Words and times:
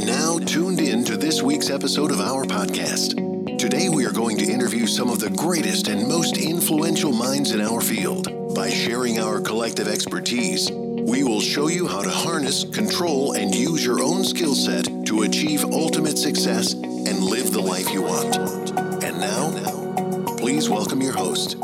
now 0.00 0.38
tuned 0.38 0.80
in 0.80 1.04
to 1.04 1.16
this 1.16 1.42
week's 1.42 1.70
episode 1.70 2.10
of 2.10 2.20
our 2.20 2.44
podcast. 2.44 3.58
Today, 3.58 3.88
we 3.88 4.04
are 4.04 4.12
going 4.12 4.36
to 4.38 4.44
interview 4.44 4.86
some 4.86 5.08
of 5.08 5.20
the 5.20 5.30
greatest 5.30 5.88
and 5.88 6.08
most 6.08 6.36
influential 6.36 7.12
minds 7.12 7.52
in 7.52 7.60
our 7.60 7.80
field. 7.80 8.54
By 8.54 8.70
sharing 8.70 9.20
our 9.20 9.40
collective 9.40 9.86
expertise, 9.86 10.70
we 10.70 11.22
will 11.22 11.40
show 11.40 11.68
you 11.68 11.86
how 11.86 12.02
to 12.02 12.10
harness, 12.10 12.64
control, 12.64 13.32
and 13.32 13.54
use 13.54 13.84
your 13.84 14.02
own 14.02 14.24
skill 14.24 14.54
set 14.54 14.86
to 15.06 15.22
achieve 15.22 15.64
ultimate 15.64 16.18
success 16.18 16.72
and 16.72 17.22
live 17.22 17.52
the 17.52 17.62
life 17.62 17.90
you 17.92 18.02
want. 18.02 18.36
And 19.04 19.20
now, 19.20 20.36
please 20.36 20.68
welcome 20.68 21.00
your 21.00 21.14
host. 21.14 21.54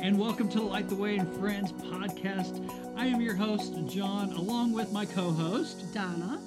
And 0.00 0.18
welcome 0.18 0.48
to 0.50 0.58
the 0.58 0.64
Light 0.64 0.88
the 0.88 0.94
Way 0.94 1.16
and 1.16 1.32
Friends 1.38 1.72
podcast. 1.72 2.70
I 2.96 3.06
am 3.06 3.20
your 3.20 3.34
host, 3.34 3.74
John, 3.86 4.32
along 4.32 4.72
with 4.72 4.92
my 4.92 5.06
co 5.06 5.30
host, 5.30 5.92
Donna. 5.94 6.40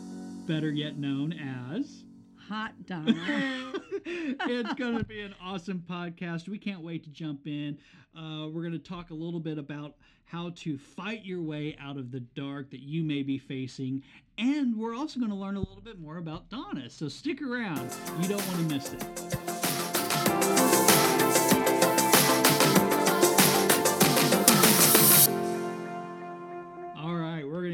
Better 0.50 0.72
yet 0.72 0.98
known 0.98 1.32
as. 1.32 2.06
Hot 2.48 2.74
Donna. 2.88 3.14
it's 4.04 4.74
going 4.74 4.98
to 4.98 5.04
be 5.04 5.21
an 5.21 5.36
awesome 5.40 5.84
podcast. 5.88 6.50
We 6.50 6.57
can't 6.57 6.82
wait 6.82 7.04
to 7.04 7.12
jump 7.12 7.46
in. 7.46 7.78
Uh, 8.18 8.48
we're 8.48 8.64
going 8.64 8.74
to 8.74 8.80
talk 8.80 9.12
a 9.12 9.14
little 9.14 9.40
bit 9.40 9.60
about 9.60 9.93
how 10.26 10.50
to 10.56 10.76
fight 10.80 11.24
your 11.24 11.43
way 11.43 11.78
out 11.80 11.98
of 11.98 12.12
the 12.12 12.21
dark 12.21 12.71
that 12.71 12.82
you 12.82 13.04
may 13.04 13.21
be 13.21 13.38
facing. 13.38 14.02
And 14.40 14.76
we're 14.76 14.96
also 14.96 15.20
going 15.20 15.32
to 15.32 15.38
learn 15.38 15.56
a 15.56 15.60
little 15.60 15.84
bit 15.84 16.00
more 16.00 16.18
about 16.18 16.50
Donna. 16.50 16.90
So 16.90 17.10
stick 17.10 17.43
around. 17.43 17.93
You 18.20 18.29
don't 18.29 18.48
want 18.48 18.70
to 18.70 18.76
miss 18.76 18.93
it. 18.93 19.59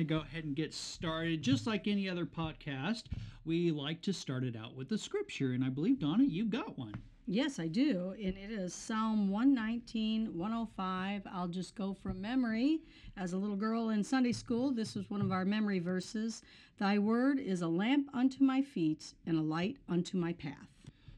To 0.07 0.13
go 0.13 0.21
ahead 0.21 0.43
and 0.43 0.55
get 0.55 0.73
started. 0.73 1.41
Just 1.41 1.67
like 1.67 1.87
any 1.87 2.09
other 2.09 2.25
podcast, 2.25 3.03
we 3.45 3.71
like 3.71 4.01
to 4.03 4.13
start 4.13 4.43
it 4.43 4.55
out 4.55 4.75
with 4.75 4.89
the 4.89 4.97
scripture. 4.97 5.51
And 5.53 5.63
I 5.63 5.69
believe, 5.69 5.99
Donna, 5.99 6.23
you've 6.23 6.49
got 6.49 6.77
one. 6.77 6.93
yes, 7.27 7.59
I 7.59 7.67
do. 7.67 8.13
And 8.23 8.37
it 8.37 8.51
is 8.51 8.73
Psalm 8.73 9.29
119, 9.29 10.37
105. 10.37 11.21
I'll 11.33 11.47
just 11.47 11.75
go 11.75 11.93
from 11.93 12.21
memory. 12.21 12.81
As 13.17 13.33
a 13.33 13.37
little 13.37 13.55
girl 13.55 13.89
in 13.89 14.03
Sunday 14.03 14.31
school, 14.31 14.71
this 14.71 14.95
was 14.95 15.09
one 15.09 15.21
of 15.21 15.31
our 15.31 15.45
memory 15.45 15.79
verses. 15.79 16.43
Thy 16.77 16.99
word 16.99 17.39
is 17.39 17.61
a 17.61 17.67
lamp 17.67 18.09
unto 18.13 18.43
my 18.43 18.61
feet 18.61 19.13
and 19.25 19.37
a 19.37 19.41
light 19.41 19.77
unto 19.89 20.17
my 20.17 20.33
path. 20.33 20.74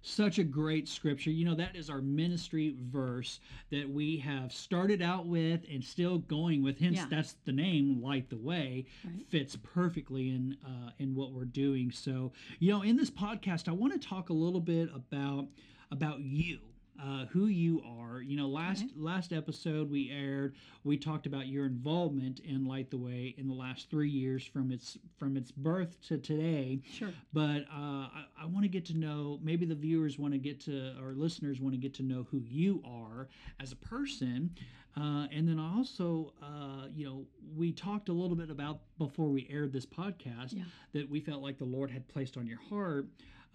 Such 0.08 0.40
a 0.40 0.44
great 0.44 0.88
scripture. 0.88 1.32
You 1.32 1.44
know, 1.44 1.56
that 1.56 1.76
is 1.76 1.90
our 1.90 2.02
ministry 2.02 2.76
verse 2.80 3.42
that 3.72 3.90
we 3.90 4.18
have 4.20 4.54
started 4.54 5.02
out 5.02 5.26
with 5.28 5.66
and 5.70 5.84
still 5.84 6.20
going 6.20 6.64
with. 6.64 6.80
Hence, 6.80 6.96
Yeah. 6.98 7.08
that's 7.10 7.34
the 7.44 7.52
name, 7.52 8.02
Light 8.02 8.30
the 8.30 8.38
Way, 8.38 8.86
Right. 9.04 9.28
fits 9.28 9.58
perfectly 9.58 10.30
in 10.30 10.56
uh, 10.66 10.92
in 10.98 11.14
what 11.14 11.34
we're 11.34 11.44
doing. 11.46 11.92
So, 11.92 12.32
you 12.60 12.72
know, 12.72 12.84
in 12.84 12.96
this 12.96 13.12
podcast, 13.12 13.68
I 13.68 13.74
want 13.74 13.94
to 13.94 14.08
talk 14.08 14.30
a 14.30 14.34
little 14.34 14.62
bit 14.62 14.90
about 14.96 15.50
about 15.92 16.22
you. 16.22 16.60
Uh, 17.00 17.26
who 17.28 17.46
you 17.46 17.84
are. 17.86 18.22
You 18.22 18.36
know, 18.38 18.48
last 18.48 18.86
last 18.96 19.32
episode 19.32 19.92
we 19.92 20.10
aired, 20.10 20.56
we 20.84 20.98
talked 20.98 21.28
about 21.28 21.46
your 21.48 21.68
involvement 21.68 22.40
in 22.40 22.66
Light 22.66 22.90
the 22.90 22.98
Way 22.98 23.36
in 23.38 23.48
the 23.48 23.54
last 23.54 23.92
three 23.92 24.10
years 24.10 24.44
from 24.44 24.72
its 24.72 24.98
from 25.18 25.38
its 25.38 25.52
birth 25.52 26.02
to 26.08 26.18
today. 26.18 26.82
Sure. 26.92 27.14
But 27.34 27.66
uh, 27.72 28.10
I, 28.10 28.26
I 28.42 28.46
want 28.48 28.64
to 28.64 28.68
get 28.70 28.84
to 28.86 28.98
know, 28.98 29.40
maybe 29.44 29.66
the 29.66 29.76
viewers 29.76 30.18
want 30.18 30.34
to 30.34 30.40
get 30.40 30.60
to, 30.62 30.96
or 31.00 31.14
listeners 31.14 31.62
want 31.62 31.76
to 31.76 31.80
get 31.80 31.94
to 31.96 32.04
know 32.04 32.26
who 32.32 32.40
you 32.40 32.82
are 32.84 33.28
as 33.60 33.72
a 33.72 33.76
person. 33.76 34.56
Uh, 35.00 35.28
and 35.32 35.48
then 35.48 35.60
also, 35.60 36.34
uh, 36.42 36.88
you 36.96 37.06
know, 37.06 37.26
we 37.56 37.72
talked 37.72 38.10
a 38.10 38.14
little 38.14 38.36
bit 38.36 38.50
about 38.50 38.80
before 38.98 39.28
we 39.28 39.48
aired 39.52 39.72
this 39.72 39.86
podcast 39.86 40.54
Yeah. 40.54 40.64
that 40.94 41.08
we 41.10 41.20
felt 41.20 41.44
like 41.44 41.58
the 41.60 41.66
Lord 41.66 41.92
had 41.92 42.08
placed 42.08 42.36
on 42.38 42.48
your 42.48 42.60
heart. 42.70 43.06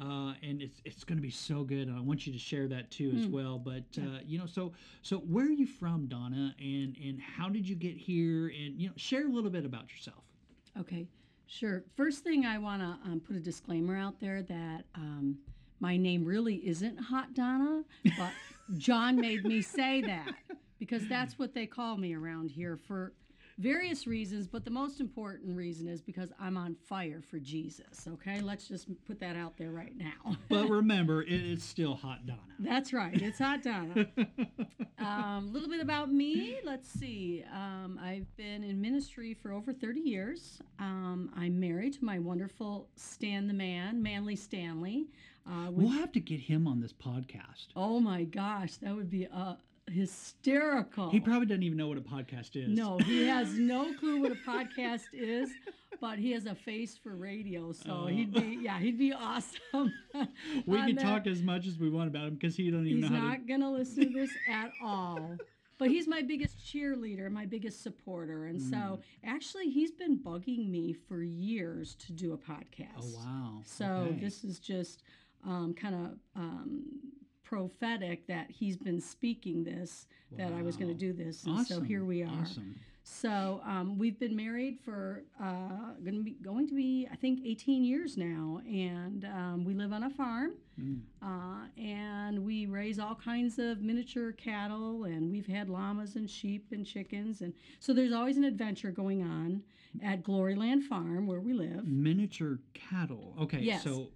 Uh, 0.01 0.35
and 0.43 0.61
it's 0.63 0.81
it's 0.85 1.05
going 1.05 1.19
to 1.19 1.23
be 1.23 1.31
so 1.31 1.63
good, 1.63 1.87
and 1.87 1.97
I 1.97 2.01
want 2.01 2.27
you 2.27 2.33
to 2.33 2.39
share 2.39 2.67
that 2.69 2.91
too 2.91 3.13
as 3.17 3.27
well. 3.27 3.57
But 3.59 3.85
uh, 3.99 4.19
you 4.25 4.37
know, 4.39 4.47
so 4.47 4.73
so 5.03 5.19
where 5.19 5.45
are 5.47 5.51
you 5.51 5.67
from, 5.67 6.07
Donna, 6.07 6.55
and 6.59 6.97
and 6.97 7.21
how 7.21 7.49
did 7.49 7.69
you 7.69 7.77
get 7.77 7.97
here? 7.97 8.47
And 8.49 8.81
you 8.81 8.89
know, 8.89 8.95
share 8.97 9.27
a 9.27 9.31
little 9.31 9.51
bit 9.51 9.65
about 9.65 9.93
yourself. 9.93 10.25
Okay, 10.81 11.07
sure. 11.47 11.85
First 11.95 12.25
thing 12.25 12.47
I 12.47 12.59
want 12.59 12.83
to 12.83 12.99
um, 13.09 13.21
put 13.25 13.37
a 13.37 13.41
disclaimer 13.41 13.97
out 13.97 14.19
there 14.19 14.43
that 14.43 14.85
um, 14.97 15.39
my 15.79 15.97
name 15.97 16.25
really 16.25 16.57
isn't 16.67 16.99
Hot 16.99 17.35
Donna, 17.35 17.85
but 18.17 18.33
John 18.79 19.17
made 19.17 19.45
me 19.45 19.61
say 19.63 20.01
that 20.01 20.35
because 20.83 21.07
that's 21.09 21.39
what 21.39 21.55
they 21.55 21.65
call 21.67 21.97
me 21.97 22.13
around 22.13 22.51
here 22.51 22.77
for 22.77 23.13
various 23.59 24.07
reasons. 24.09 24.49
But 24.49 24.65
the 24.65 24.71
most 24.73 24.99
important 25.01 25.57
reason 25.57 25.87
is 25.87 26.01
because 26.01 26.31
I'm 26.41 26.57
on 26.57 26.75
fire 26.75 27.23
for 27.31 27.39
Jesus. 27.39 28.09
Okay, 28.15 28.41
let's 28.41 28.67
just 28.67 28.89
put 29.07 29.21
that 29.21 29.37
out 29.37 29.57
there 29.57 29.71
right 29.71 29.97
now. 29.97 30.37
But 30.49 30.69
remember, 30.69 31.23
it 31.23 31.31
is 31.31 31.63
still 31.63 31.95
hot, 31.95 32.27
Donna. 32.27 32.41
That's 32.59 32.93
right. 32.93 33.21
It's 33.23 33.39
Hot 33.39 33.63
Donna. 33.63 34.07
A 34.99 35.05
um, 35.05 35.53
little 35.53 35.69
bit 35.69 35.81
about 35.81 36.11
me. 36.13 36.59
Let's 36.65 36.89
see. 36.91 37.45
Um, 37.55 38.01
I've 38.03 38.35
been 38.37 38.65
in 38.65 38.81
ministry 38.81 39.35
for 39.35 39.53
over 39.53 39.73
30 39.73 40.01
years. 40.01 40.61
Um, 40.81 41.31
I'm 41.37 41.61
married 41.61 41.93
to 41.95 42.05
my 42.05 42.19
wonderful 42.19 42.89
Stan 42.97 43.47
the 43.47 43.55
Man, 43.55 44.03
Manly 44.03 44.35
Stanley. 44.37 45.07
Uh, 45.47 45.71
we- 45.71 45.85
We'll 45.85 45.93
have 45.93 46.13
to 46.13 46.21
get 46.21 46.41
him 46.41 46.67
on 46.67 46.81
this 46.81 46.93
podcast. 46.93 47.69
oh 47.77 48.01
my 48.01 48.25
gosh, 48.25 48.77
that 48.79 48.95
would 48.97 49.11
be 49.11 49.27
uh, 49.27 49.55
hysterical. 49.91 51.11
He 51.11 51.21
probably 51.21 51.47
doesn't 51.47 51.63
even 51.63 51.79
know 51.79 51.89
what 51.89 51.99
a 51.99 52.03
podcast 52.03 52.51
is. 52.55 52.69
no, 52.69 52.99
he 52.99 53.27
has 53.27 53.53
no 53.59 53.93
clue 53.95 54.21
what 54.23 54.33
a 54.33 54.37
podcast 54.37 55.03
is, 55.13 55.51
but 56.01 56.19
he 56.19 56.33
has 56.33 56.47
a 56.47 56.55
face 56.55 56.97
for 56.97 57.15
radio, 57.17 57.73
so 57.73 58.07
he'd 58.07 58.33
be 58.33 58.59
yeah, 58.63 58.79
he'd 58.79 58.99
be 58.99 59.13
awesome. 59.13 59.93
we 60.67 60.79
can 60.79 60.97
that. 60.97 61.03
talk 61.03 61.27
as 61.27 61.43
much 61.43 61.67
as 61.67 61.79
we 61.79 61.91
want 61.91 62.09
about 62.09 62.27
him 62.29 62.35
because 62.35 62.57
he 62.57 62.71
don't 62.71 62.87
even 62.87 63.03
He's 63.03 63.11
not 63.11 63.47
gonna 63.47 63.71
listen 63.71 64.13
to 64.13 64.19
this 64.21 64.31
at 64.49 64.73
all. 64.83 65.37
But 65.79 65.91
he's 65.91 66.07
my 66.07 66.23
biggest 66.23 66.59
cheerleader, 66.65 67.29
my 67.29 67.45
biggest 67.45 67.83
supporter, 67.83 68.47
and 68.47 68.61
so 68.63 68.77
Mm. 68.77 69.01
actually 69.25 69.69
he's 69.69 69.91
been 69.91 70.17
bugging 70.17 70.69
me 70.71 70.93
for 70.93 71.23
years 71.23 71.97
to 71.97 72.13
do 72.13 72.35
a 72.35 72.39
podcast. 72.39 73.17
Oh 73.17 73.17
wow. 73.17 73.61
So 73.65 73.85
Okay. 73.87 74.21
this 74.21 74.45
is 74.45 74.61
just 74.61 75.03
um, 75.45 75.75
kind 75.75 75.95
of 75.97 76.19
um, 76.37 76.85
prophetic 77.57 78.27
that 78.27 78.51
he's 78.51 78.79
been 78.79 78.99
speaking 79.01 79.63
this 79.63 80.07
that 80.39 80.51
I 80.55 80.63
was 80.63 80.77
going 80.77 80.89
to 80.89 80.95
do 80.99 81.13
this, 81.13 81.45
and 81.45 81.67
so 81.67 81.83
here 81.83 82.05
we 82.05 82.23
are. 82.23 82.41
Awesome. 82.41 82.75
So 83.05 83.61
um, 83.67 83.99
we've 83.99 84.19
been 84.19 84.35
married 84.35 84.79
for 84.83 85.25
uh, 85.39 85.93
going 86.03 86.15
to 86.17 86.23
be 86.23 86.31
going 86.43 86.67
to 86.69 86.75
be 86.75 87.07
I 87.13 87.17
think 87.17 87.41
18 87.45 87.85
years 87.85 88.17
now, 88.17 88.63
and 88.67 89.27
um, 89.27 89.65
we 89.67 89.75
live 89.75 89.93
on 89.93 90.05
a 90.05 90.11
farm, 90.11 90.53
Mm. 90.81 91.01
uh, 91.23 91.67
and 91.79 92.43
we 92.47 92.65
raise 92.65 92.99
all 92.99 93.15
kinds 93.15 93.59
of 93.59 93.83
miniature 93.83 94.33
cattle, 94.33 95.05
and 95.05 95.31
we've 95.31 95.47
had 95.47 95.69
llamas 95.69 96.17
and 96.17 96.31
sheep 96.31 96.69
and 96.73 96.87
chickens, 96.87 97.43
and 97.43 97.53
so 97.79 97.93
there's 97.93 98.13
always 98.15 98.39
an 98.39 98.45
adventure 98.45 98.91
going 98.91 99.23
on 99.23 99.63
at 100.03 100.23
Gloryland 100.23 100.83
Farm 100.85 101.27
where 101.27 101.41
we 101.41 101.53
live. 101.53 101.87
Miniature 101.87 102.59
cattle. 102.73 103.37
Okay. 103.43 103.59
Yes. 103.61 103.85
So 103.85 104.09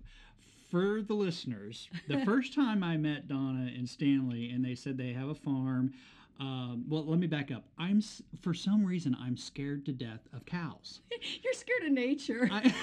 for 0.71 1.03
the 1.03 1.15
listeners, 1.15 1.89
the 2.09 2.19
first 2.25 2.55
time 2.55 2.83
I 2.83 2.97
met 2.97 3.29
Donna 3.29 3.71
and 3.77 3.89
Stanley, 3.89 4.51
and 4.51 4.65
they 4.65 4.75
said 4.75 4.99
they 4.99 5.13
have 5.13 5.29
a 5.29 5.35
farm. 5.35 5.93
Um, 6.39 6.85
well, 6.87 7.07
let 7.07 7.19
me 7.19 7.27
back 7.27 7.51
up. 7.51 7.65
I'm 7.79 8.03
for 8.43 8.53
some 8.53 8.85
reason 8.85 9.17
I'm 9.19 9.39
scared 9.39 9.87
to 9.87 9.93
death 9.93 10.21
of 10.35 10.45
cows. 10.45 11.01
You're 11.43 11.55
scared 11.55 11.85
of 11.85 11.93
nature. 11.93 12.47
I, 12.53 12.75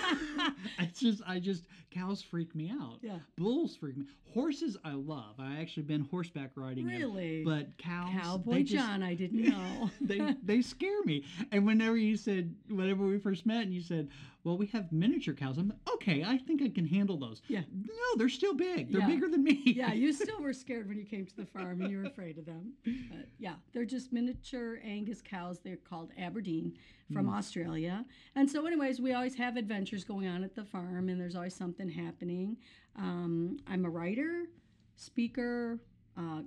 I 0.79 0.89
just, 0.97 1.21
I 1.27 1.37
just, 1.37 1.65
cows 1.91 2.23
freak 2.23 2.55
me 2.55 2.71
out. 2.71 2.97
Yeah. 3.03 3.19
Bulls 3.37 3.75
freak 3.75 3.97
me. 3.97 4.05
Horses, 4.33 4.75
I 4.83 4.93
love. 4.93 5.35
I 5.37 5.59
actually 5.59 5.83
been 5.83 6.01
horseback 6.01 6.49
riding. 6.55 6.87
Really? 6.87 7.43
But 7.43 7.77
cows, 7.77 8.09
Cowboy 8.19 8.63
just, 8.63 8.73
John, 8.73 9.03
I 9.03 9.13
didn't 9.13 9.43
know. 9.43 9.91
they 10.01 10.35
they 10.41 10.63
scare 10.63 11.03
me. 11.03 11.23
And 11.51 11.63
whenever 11.63 11.95
you 11.95 12.17
said, 12.17 12.55
whenever 12.69 13.05
we 13.05 13.19
first 13.19 13.45
met, 13.45 13.61
and 13.61 13.73
you 13.73 13.81
said, 13.81 14.09
"Well, 14.43 14.57
we 14.57 14.65
have 14.67 14.91
miniature 14.91 15.33
cows," 15.33 15.57
I'm 15.57 15.69
like, 15.69 15.77
"Okay, 15.95 16.23
I 16.23 16.37
think 16.37 16.61
I 16.61 16.69
can 16.69 16.85
handle 16.85 17.17
those." 17.17 17.41
Yeah. 17.47 17.61
No, 17.73 18.17
they're 18.17 18.29
still 18.29 18.53
big. 18.53 18.91
They're 18.91 19.01
Yeah. 19.01 19.07
bigger 19.07 19.27
than 19.29 19.43
me. 19.43 19.61
yeah, 19.65 19.93
you 19.93 20.11
still 20.13 20.41
were 20.41 20.53
scared 20.53 20.87
when 20.87 20.97
you 20.97 21.05
came 21.05 21.25
to 21.25 21.35
the 21.35 21.45
farm 21.45 21.81
and 21.81 21.89
you 21.91 21.97
were 21.99 22.05
afraid 22.05 22.37
of 22.37 22.45
them. 22.45 22.73
But 22.83 23.29
yeah, 23.39 23.55
they're 23.73 23.85
just 23.85 24.11
miniature 24.13 24.79
Angus 24.83 25.21
cows. 25.21 25.59
They're 25.63 25.77
called 25.77 26.11
Aberdeen 26.17 26.77
from 27.11 27.29
Australia. 27.29 28.05
And 28.35 28.49
so, 28.49 28.65
anyways, 28.65 28.99
we 28.99 29.13
always 29.13 29.35
have 29.35 29.55
adventures 29.55 30.03
going 30.03 30.27
on 30.27 30.43
at 30.43 30.55
the 30.55 30.63
farm 30.65 31.09
and 31.09 31.19
there's 31.21 31.35
always 31.35 31.53
something 31.55 31.87
happening. 31.89 32.57
Um, 32.95 33.57
I'm 33.67 33.85
a 33.85 33.89
writer, 33.89 34.45
speaker, 34.95 35.79
uh, 36.17 36.41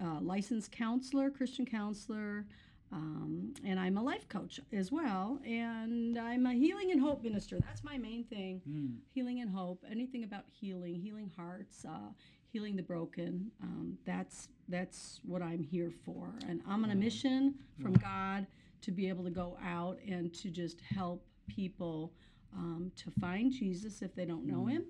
uh, 0.00 0.20
licensed 0.20 0.70
counselor, 0.72 1.30
Christian 1.30 1.64
counselor. 1.66 2.46
Um, 2.92 3.54
and 3.64 3.80
I'm 3.80 3.96
a 3.96 4.02
life 4.02 4.28
coach 4.28 4.60
as 4.72 4.92
well, 4.92 5.40
and 5.46 6.18
I'm 6.18 6.44
a 6.44 6.52
healing 6.52 6.92
and 6.92 7.00
hope 7.00 7.22
minister. 7.22 7.58
That's 7.58 7.82
my 7.82 7.96
main 7.96 8.24
thing. 8.24 8.60
Mm. 8.68 8.96
healing 9.14 9.40
and 9.40 9.50
hope. 9.50 9.82
Anything 9.90 10.24
about 10.24 10.44
healing 10.50 11.00
healing 11.00 11.30
hearts 11.34 11.84
uh, 11.86 12.12
healing 12.52 12.76
the 12.76 12.82
broken 12.82 13.50
um, 13.62 13.96
that's 14.04 14.48
that's 14.68 15.20
what 15.24 15.42
i'm 15.42 15.62
here 15.62 15.90
for. 16.04 16.34
And 16.48 16.60
i'm 16.68 16.84
on 16.84 16.90
a 16.90 16.94
mission 16.94 17.54
from 17.80 17.94
god 17.94 18.46
to 18.82 18.90
be 18.90 19.08
able 19.08 19.24
to 19.24 19.30
go 19.30 19.56
out 19.64 19.98
and 20.06 20.32
to 20.34 20.50
just 20.50 20.80
help 20.80 21.24
people 21.46 22.12
um, 22.54 22.92
to 22.96 23.10
find 23.20 23.50
Jesus 23.52 24.02
if 24.02 24.14
they 24.14 24.24
don't 24.24 24.46
know 24.46 24.66
him 24.66 24.84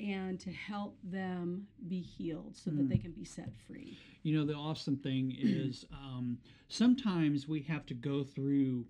and 0.00 0.38
to 0.40 0.50
help 0.50 0.96
them 1.02 1.66
be 1.88 2.00
healed 2.00 2.56
so 2.56 2.70
that 2.70 2.88
they 2.88 2.96
can 2.98 3.12
be 3.12 3.24
set 3.24 3.50
free. 3.66 3.98
You 4.22 4.38
know, 4.38 4.44
the 4.44 4.54
awesome 4.54 4.96
thing 4.96 5.34
is 5.38 5.84
um, 5.92 6.38
sometimes 6.68 7.48
we 7.48 7.60
have 7.62 7.84
to 7.86 7.94
go 7.94 8.22
through 8.22 8.86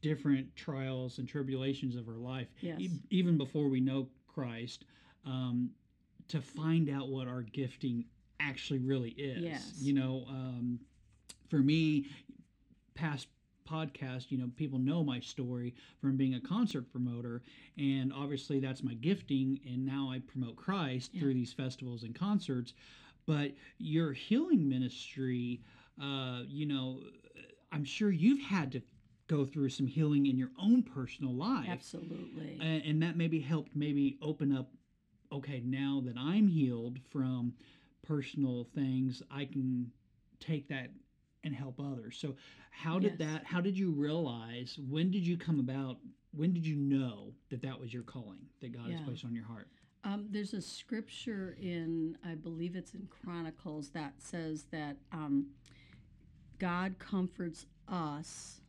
different 0.00 0.54
trials 0.56 1.18
and 1.18 1.28
tribulations 1.28 1.96
of 1.96 2.08
our 2.08 2.16
life, 2.18 2.48
Yes. 2.60 2.80
e- 2.80 2.90
even 3.10 3.36
before 3.36 3.68
we 3.68 3.80
know 3.80 4.08
Christ, 4.26 4.84
um, 5.26 5.70
to 6.28 6.40
find 6.40 6.88
out 6.88 7.08
what 7.08 7.26
our 7.26 7.42
gifting 7.42 8.04
actually 8.40 8.78
really 8.78 9.10
is. 9.10 9.42
Yes. 9.42 9.72
You 9.80 9.94
know, 9.94 10.24
um, 10.28 10.78
for 11.48 11.58
me, 11.58 12.06
past 12.94 13.26
podcast, 13.68 14.30
you 14.30 14.38
know, 14.38 14.50
people 14.56 14.78
know 14.78 15.02
my 15.04 15.20
story 15.20 15.74
from 16.00 16.16
being 16.16 16.34
a 16.34 16.40
concert 16.40 16.90
promoter, 16.90 17.42
and 17.76 18.12
obviously 18.12 18.60
that's 18.60 18.82
my 18.82 18.94
gifting, 18.94 19.60
and 19.66 19.84
now 19.84 20.10
I 20.10 20.20
promote 20.20 20.56
Christ 20.56 21.10
Yeah. 21.12 21.20
through 21.20 21.34
these 21.34 21.52
festivals 21.52 22.02
and 22.02 22.14
concerts. 22.14 22.74
But 23.26 23.52
your 23.78 24.12
healing 24.12 24.68
ministry, 24.68 25.60
uh, 26.00 26.42
you 26.46 26.66
know, 26.66 27.02
I'm 27.72 27.84
sure 27.84 28.10
you've 28.10 28.40
had 28.40 28.72
to 28.72 28.80
go 29.26 29.44
through 29.44 29.68
some 29.68 29.86
healing 29.86 30.26
in 30.26 30.38
your 30.38 30.50
own 30.58 30.82
personal 30.82 31.34
life, 31.34 31.68
Absolutely. 31.68 32.56
and, 32.60 32.82
and 32.84 33.02
that 33.02 33.16
maybe 33.16 33.40
helped 33.40 33.76
maybe 33.76 34.18
open 34.22 34.52
up. 34.52 34.70
Okay, 35.30 35.60
now 35.64 36.00
that 36.06 36.16
I'm 36.16 36.48
healed 36.48 36.98
from 37.10 37.52
personal 38.02 38.64
things, 38.74 39.22
I 39.30 39.44
can 39.44 39.92
take 40.40 40.68
that 40.68 40.88
and 41.44 41.54
help 41.54 41.80
others. 41.80 42.18
So, 42.18 42.36
how 42.70 42.98
did 42.98 43.18
Yes. 43.18 43.18
that? 43.18 43.44
How 43.44 43.60
did 43.60 43.76
you 43.78 43.90
realize? 43.90 44.78
When 44.78 45.10
did 45.10 45.26
you 45.26 45.36
come 45.36 45.60
about? 45.60 45.98
When 46.32 46.52
did 46.52 46.66
you 46.66 46.76
know 46.76 47.34
that 47.48 47.62
that 47.62 47.78
was 47.80 47.92
your 47.92 48.02
calling 48.02 48.46
that 48.60 48.72
God 48.72 48.90
has 48.90 49.00
placed 49.00 49.24
on 49.24 49.34
your 49.34 49.44
heart? 49.44 49.68
Um, 50.04 50.26
there's 50.30 50.54
a 50.54 50.62
scripture 50.62 51.56
in, 51.60 52.16
I 52.24 52.34
believe 52.34 52.76
it's 52.76 52.94
in 52.94 53.08
Chronicles, 53.08 53.90
that 53.90 54.14
says 54.18 54.64
that 54.70 54.96
um, 55.10 55.48
God 56.58 56.98
comforts 56.98 57.66
us 57.88 58.60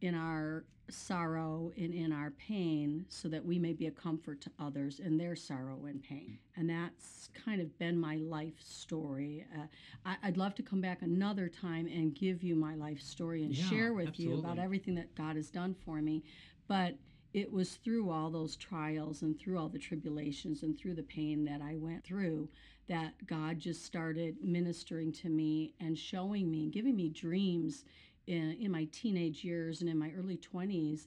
in 0.00 0.14
our 0.14 0.64
sorrow 0.88 1.72
and 1.76 1.92
in 1.92 2.12
our 2.12 2.30
pain 2.32 3.04
so 3.08 3.28
that 3.28 3.44
we 3.44 3.58
may 3.58 3.72
be 3.72 3.86
a 3.86 3.90
comfort 3.90 4.40
to 4.42 4.50
others 4.58 5.00
in 5.00 5.16
their 5.16 5.34
sorrow 5.34 5.86
and 5.86 6.02
pain. 6.02 6.38
And 6.56 6.70
that's 6.70 7.28
kind 7.44 7.60
of 7.60 7.76
been 7.78 7.98
my 7.98 8.16
life 8.16 8.54
story. 8.62 9.44
Uh, 9.56 9.66
I, 10.04 10.16
I'd 10.22 10.36
love 10.36 10.54
to 10.56 10.62
come 10.62 10.80
back 10.80 11.02
another 11.02 11.48
time 11.48 11.86
and 11.86 12.14
give 12.14 12.42
you 12.42 12.54
my 12.54 12.74
life 12.74 13.00
story 13.00 13.42
and 13.42 13.54
Yeah, 13.54 13.68
share 13.68 13.94
with 13.94 14.18
you 14.18 14.38
about 14.38 14.58
everything 14.58 14.94
that 14.96 15.14
God 15.14 15.36
has 15.36 15.50
done 15.50 15.74
for 15.84 16.00
me. 16.00 16.22
But 16.68 16.96
it 17.32 17.52
was 17.52 17.74
through 17.74 18.10
all 18.10 18.30
those 18.30 18.56
trials 18.56 19.22
and 19.22 19.38
through 19.38 19.58
all 19.58 19.68
the 19.68 19.78
tribulations 19.78 20.62
and 20.62 20.78
through 20.78 20.94
the 20.94 21.02
pain 21.02 21.44
that 21.44 21.60
I 21.60 21.76
went 21.76 22.04
through 22.04 22.48
that 22.88 23.14
God 23.26 23.58
just 23.58 23.84
started 23.84 24.36
ministering 24.42 25.12
to 25.14 25.28
me 25.28 25.74
and 25.80 25.98
showing 25.98 26.50
me 26.50 26.62
and 26.62 26.72
giving 26.72 26.96
me 26.96 27.08
dreams 27.08 27.84
in, 28.26 28.56
in 28.60 28.70
my 28.70 28.86
teenage 28.92 29.44
years 29.44 29.80
and 29.80 29.90
in 29.90 29.98
my 29.98 30.10
early 30.18 30.36
20s 30.36 31.06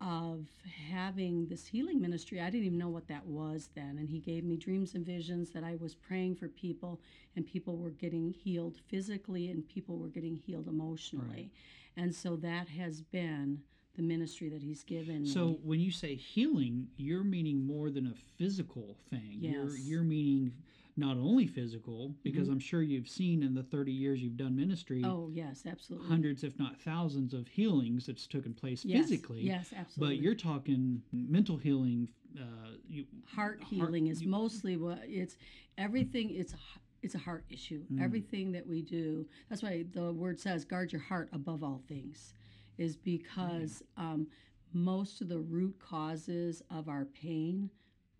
of 0.00 0.46
having 0.90 1.46
this 1.48 1.66
healing 1.66 2.00
ministry. 2.00 2.40
I 2.40 2.48
didn't 2.48 2.64
even 2.66 2.78
know 2.78 2.88
what 2.88 3.08
that 3.08 3.26
was 3.26 3.68
then. 3.74 3.98
And 3.98 4.08
He 4.08 4.18
gave 4.18 4.44
me 4.44 4.56
dreams 4.56 4.94
and 4.94 5.04
visions 5.04 5.50
that 5.50 5.62
I 5.62 5.76
was 5.76 5.94
praying 5.94 6.36
for 6.36 6.48
people 6.48 7.00
and 7.36 7.46
people 7.46 7.76
were 7.76 7.90
getting 7.90 8.30
healed 8.32 8.76
physically 8.88 9.50
and 9.50 9.68
people 9.68 9.98
were 9.98 10.08
getting 10.08 10.36
healed 10.36 10.68
emotionally. 10.68 11.50
And 11.96 12.14
so 12.14 12.36
that 12.36 12.68
has 12.68 13.02
been 13.02 13.60
the 13.96 14.02
ministry 14.02 14.48
that 14.48 14.62
He's 14.62 14.84
given 14.84 15.22
me. 15.24 15.28
So, 15.28 15.58
when 15.62 15.80
you 15.80 15.90
say 15.90 16.14
healing, 16.14 16.88
you're 16.96 17.24
meaning 17.24 17.66
more 17.66 17.90
than 17.90 18.06
a 18.06 18.14
physical 18.38 18.96
thing. 19.10 19.38
You're 19.40 19.76
Yes. 19.76 19.86
you're 19.86 20.02
meaning 20.02 20.52
not 20.96 21.16
only 21.16 21.46
physical, 21.46 22.14
because 22.22 22.48
I'm 22.48 22.58
sure 22.60 22.82
you've 22.82 23.08
seen 23.08 23.42
in 23.42 23.54
the 23.54 23.62
30 23.62 23.92
years 23.92 24.20
you've 24.22 24.36
done 24.36 24.56
ministry, 24.56 25.02
Mm-hmm. 25.02 25.10
Oh, 25.10 25.30
yes, 25.32 25.64
absolutely. 25.66 26.08
hundreds, 26.08 26.44
if 26.44 26.58
not 26.58 26.78
thousands, 26.80 27.32
of 27.34 27.46
healings 27.48 28.06
that's 28.06 28.26
taken 28.26 28.52
place 28.54 28.84
Yes, 28.84 29.08
physically. 29.08 29.42
Yes, 29.42 29.72
absolutely. 29.76 30.16
But 30.16 30.22
you're 30.22 30.34
talking 30.34 31.02
mental 31.12 31.56
healing. 31.56 32.08
Uh, 32.38 32.42
you, 32.88 33.06
heart 33.26 33.58
heart- 33.60 33.64
healing 33.68 34.06
is 34.08 34.22
you- 34.22 34.28
mostly 34.28 34.76
what 34.76 35.00
it's 35.04 35.36
everything 35.78 36.30
it's 36.30 36.54
it's 37.02 37.14
a 37.16 37.18
heart 37.18 37.44
issue 37.50 37.82
Mm. 37.92 38.00
everything 38.00 38.52
that 38.52 38.64
we 38.64 38.82
do 38.82 39.26
that's 39.48 39.62
why 39.64 39.84
the 39.92 40.12
word 40.12 40.38
says 40.38 40.64
guard 40.64 40.92
your 40.92 41.00
heart 41.02 41.28
above 41.32 41.64
all 41.64 41.82
things 41.88 42.34
is 42.78 42.96
because 42.96 43.82
um, 43.96 44.28
most 44.72 45.20
of 45.22 45.28
the 45.28 45.40
root 45.40 45.74
causes 45.80 46.62
of 46.70 46.88
our 46.88 47.04
pain 47.06 47.68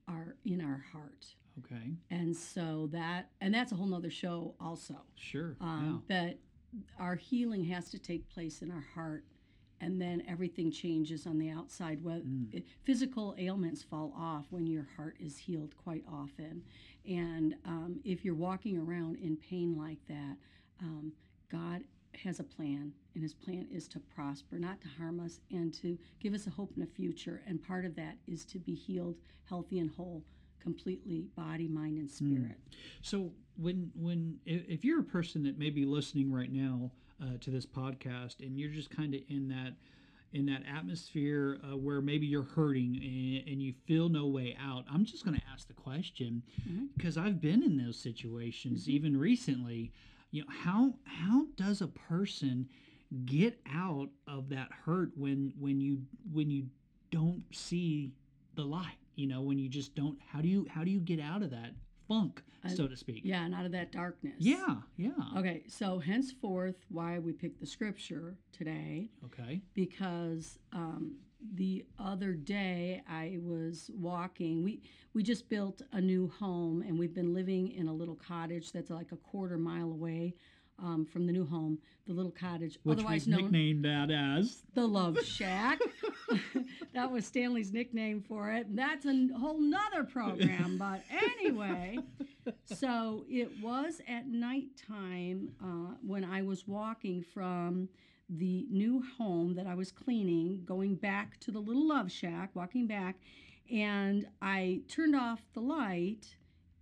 are 0.08 0.34
in 0.44 0.60
our 0.60 0.84
heart 0.92 1.26
okay, 1.58 1.92
and 2.10 2.36
so 2.36 2.88
that 2.92 3.30
and 3.40 3.52
that's 3.54 3.72
a 3.72 3.74
whole 3.74 3.86
nother 3.86 4.10
show 4.10 4.54
also 4.60 4.96
sure. 5.16 5.56
um, 5.60 6.02
but 6.08 6.38
our 6.98 7.16
healing 7.16 7.64
has 7.64 7.90
to 7.90 7.98
take 7.98 8.28
place 8.28 8.62
in 8.62 8.70
our 8.70 8.84
heart 8.94 9.24
and 9.82 10.00
then 10.00 10.22
everything 10.28 10.70
changes 10.70 11.26
on 11.26 11.38
the 11.38 11.48
outside 11.48 12.02
well, 12.04 12.20
Mm. 12.20 12.62
physical 12.84 13.34
ailments 13.38 13.82
fall 13.82 14.12
off 14.16 14.46
when 14.50 14.66
your 14.66 14.86
heart 14.96 15.16
is 15.18 15.36
healed 15.38 15.74
quite 15.76 16.04
often 16.10 16.62
and 17.08 17.54
um, 17.64 17.98
if 18.04 18.24
you're 18.24 18.34
walking 18.34 18.78
around 18.78 19.16
in 19.16 19.36
pain 19.36 19.76
like 19.76 19.98
that 20.06 20.36
um, 20.80 21.12
god 21.50 21.82
has 22.24 22.38
a 22.40 22.44
plan 22.44 22.92
and 23.14 23.22
his 23.22 23.32
plan 23.34 23.66
is 23.70 23.88
to 23.88 23.98
prosper 24.00 24.58
not 24.58 24.80
to 24.80 24.88
harm 24.98 25.18
us 25.20 25.40
and 25.50 25.72
to 25.74 25.96
give 26.20 26.34
us 26.34 26.46
a 26.46 26.50
hope 26.50 26.72
in 26.76 26.82
a 26.82 26.86
future 26.86 27.40
and 27.46 27.62
part 27.62 27.84
of 27.84 27.94
that 27.96 28.16
is 28.28 28.44
to 28.44 28.58
be 28.58 28.74
healed 28.74 29.16
healthy 29.48 29.78
and 29.78 29.90
whole 29.96 30.22
completely 30.60 31.24
body 31.36 31.68
mind 31.68 31.98
and 31.98 32.10
spirit 32.10 32.56
So 33.02 33.32
when 33.56 33.90
when 33.94 34.38
if, 34.46 34.84
you're 34.84 35.00
a 35.00 35.04
person 35.04 35.42
that 35.44 35.58
may 35.58 35.70
be 35.70 35.84
listening 35.84 36.32
right 36.32 36.52
now 36.52 36.90
uh, 37.22 37.36
to 37.40 37.50
this 37.50 37.66
podcast 37.66 38.40
and 38.40 38.58
you're 38.58 38.70
just 38.70 38.90
kind 38.90 39.14
of 39.14 39.20
in 39.28 39.48
that 39.48 39.74
in 40.32 40.46
that 40.46 40.62
atmosphere 40.72 41.58
uh, 41.64 41.76
where 41.76 42.00
maybe 42.00 42.26
you're 42.26 42.44
hurting 42.44 42.96
and, 42.96 43.48
and 43.52 43.62
you 43.62 43.74
feel 43.86 44.08
no 44.08 44.26
way 44.26 44.56
out, 44.62 44.84
I'm 44.92 45.04
just 45.04 45.24
going 45.24 45.36
to 45.36 45.42
ask 45.52 45.66
the 45.66 45.74
question 45.74 46.42
because 46.96 47.18
I've 47.18 47.40
been 47.40 47.62
in 47.64 47.76
those 47.76 47.98
situations 47.98 48.88
even 48.88 49.16
recently. 49.16 49.92
You 50.30 50.42
know 50.42 50.48
how 50.62 50.94
how 51.04 51.46
does 51.56 51.80
a 51.82 51.88
person 51.88 52.68
get 53.24 53.58
out 53.74 54.08
of 54.28 54.48
that 54.50 54.68
hurt 54.84 55.10
when 55.16 55.52
when 55.58 55.80
you 55.80 56.02
when 56.32 56.48
you 56.50 56.66
don't 57.10 57.42
see 57.50 58.12
the 58.54 58.62
light? 58.62 58.99
You 59.20 59.26
know 59.26 59.42
when 59.42 59.58
you 59.58 59.68
just 59.68 59.94
don't. 59.94 60.18
How 60.32 60.40
do 60.40 60.48
you 60.48 60.66
how 60.70 60.82
do 60.82 60.90
you 60.90 60.98
get 60.98 61.20
out 61.20 61.42
of 61.42 61.50
that 61.50 61.72
funk, 62.08 62.42
I- 62.64 62.68
so 62.74 62.88
to 62.88 62.96
speak? 62.96 63.20
yeah 63.22 63.44
and 63.44 63.54
out 63.54 63.66
of 63.66 63.72
that 63.72 63.92
darkness 63.92 64.36
Yeah, 64.38 64.76
yeah. 64.96 65.10
Okay, 65.36 65.64
so 65.68 65.98
henceforth, 65.98 66.76
why 66.88 67.18
we 67.18 67.32
picked 67.34 67.60
the 67.60 67.66
scripture 67.66 68.38
today, 68.50 69.10
Okay. 69.26 69.60
because 69.74 70.58
um, 70.72 71.16
the 71.54 71.84
other 71.98 72.32
day 72.32 73.02
I 73.06 73.36
was 73.42 73.90
walking. 73.94 74.64
We 74.64 74.80
we 75.12 75.22
just 75.22 75.50
built 75.50 75.82
a 75.92 76.00
new 76.00 76.28
home, 76.38 76.80
and 76.80 76.98
we've 76.98 77.14
been 77.14 77.34
living 77.34 77.72
in 77.72 77.88
a 77.88 77.92
little 77.92 78.14
cottage 78.16 78.72
that's 78.72 78.88
like 78.90 79.12
a 79.12 79.16
quarter 79.18 79.58
mile 79.58 79.90
away 79.90 80.34
um, 80.82 81.06
from 81.06 81.26
the 81.26 81.32
new 81.32 81.46
home. 81.46 81.78
The 82.06 82.12
little 82.12 82.32
cottage, 82.32 82.78
Which 82.82 82.98
otherwise 82.98 83.28
known 83.28 83.42
nicknamed 83.42 83.84
that 83.84 84.10
as. 84.10 84.62
the 84.74 84.86
Love 84.86 85.24
Shack. 85.24 85.78
that 86.94 87.10
was 87.10 87.24
Stanley's 87.24 87.72
nickname 87.72 88.20
for 88.20 88.50
it. 88.50 88.74
That's 88.74 89.06
a 89.06 89.28
whole 89.38 89.60
nother 89.60 90.02
program. 90.04 90.76
But 90.76 91.02
anyway, 91.38 91.98
so 92.64 93.24
it 93.28 93.50
was 93.62 94.00
at 94.08 94.26
nighttime 94.26 95.50
uh, 95.62 95.94
when 96.04 96.24
I 96.24 96.42
was 96.42 96.66
walking 96.66 97.22
from 97.22 97.88
the 98.28 98.66
new 98.70 99.02
home 99.18 99.54
that 99.54 99.66
I 99.66 99.74
was 99.74 99.92
cleaning, 99.92 100.62
going 100.64 100.96
back 100.96 101.38
to 101.40 101.50
the 101.50 101.58
little 101.60 101.86
Love 101.86 102.10
Shack, 102.10 102.50
walking 102.54 102.86
back, 102.86 103.16
and 103.70 104.26
I 104.42 104.80
turned 104.88 105.14
off 105.14 105.40
the 105.54 105.60
light 105.60 106.26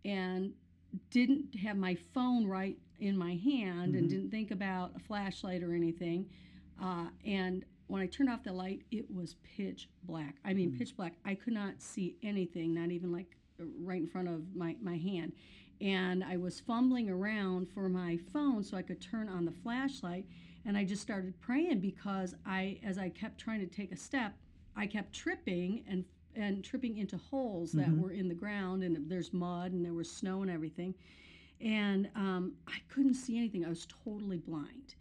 and 0.05 0.52
didn't 1.11 1.55
have 1.57 1.76
my 1.76 1.97
phone 2.14 2.47
right 2.47 2.78
in 2.99 3.17
my 3.17 3.35
hand 3.37 3.95
and 3.95 4.07
Mhm. 4.07 4.11
didn't 4.11 4.31
think 4.31 4.50
about 4.50 4.95
a 4.97 4.99
flashlight 4.99 5.62
or 5.62 5.75
anything. 5.75 6.28
Uh, 6.81 7.09
and 7.25 7.64
when 7.87 8.02
I 8.02 8.07
turned 8.07 8.28
off 8.28 8.43
the 8.43 8.52
light, 8.52 8.83
it 8.90 9.11
was 9.11 9.35
pitch 9.43 9.88
black. 10.05 10.37
I 10.45 10.52
mean, 10.55 10.76
pitch 10.76 10.97
black. 10.97 11.17
I 11.25 11.35
could 11.35 11.52
not 11.55 11.81
see 11.81 12.17
anything, 12.23 12.75
not 12.75 12.90
even 12.90 13.11
like 13.12 13.37
right 13.59 14.00
in 14.00 14.07
front 14.07 14.28
of 14.28 14.55
my, 14.55 14.76
my 14.81 14.97
hand. 14.97 15.33
And 15.81 16.23
I 16.25 16.37
was 16.37 16.61
fumbling 16.61 17.09
around 17.09 17.69
for 17.69 17.88
my 17.88 18.17
phone 18.17 18.62
so 18.62 18.76
I 18.76 18.83
could 18.83 19.00
turn 19.00 19.28
on 19.28 19.45
the 19.45 19.52
flashlight. 19.52 20.26
And 20.64 20.76
I 20.76 20.85
just 20.85 21.02
started 21.02 21.40
praying 21.40 21.81
because 21.81 22.35
I, 22.45 22.78
as 22.83 22.99
I 22.99 23.09
kept 23.09 23.38
trying 23.38 23.61
to 23.61 23.67
take 23.67 23.93
a 23.93 23.97
step, 23.97 24.35
I 24.76 24.87
kept 24.87 25.12
tripping 25.12 25.85
and 25.87 26.05
and 26.35 26.62
tripping 26.62 26.99
into 26.99 27.17
holes 27.17 27.73
that 27.73 27.88
Mhm. 27.88 27.99
were 27.99 28.12
in 28.12 28.28
the 28.28 28.35
ground, 28.35 28.85
and 28.85 29.09
there's 29.11 29.33
mud 29.33 29.73
and 29.73 29.85
there 29.85 29.95
was 29.95 30.09
snow 30.09 30.43
and 30.43 30.50
everything. 30.50 30.95
And 31.61 32.09
um, 32.15 32.53
I 32.69 32.79
couldn't 32.88 33.15
see 33.15 33.37
anything. 33.37 33.65
I 33.65 33.69
was 33.69 33.87
totally 34.05 34.38
blind. 34.38 34.95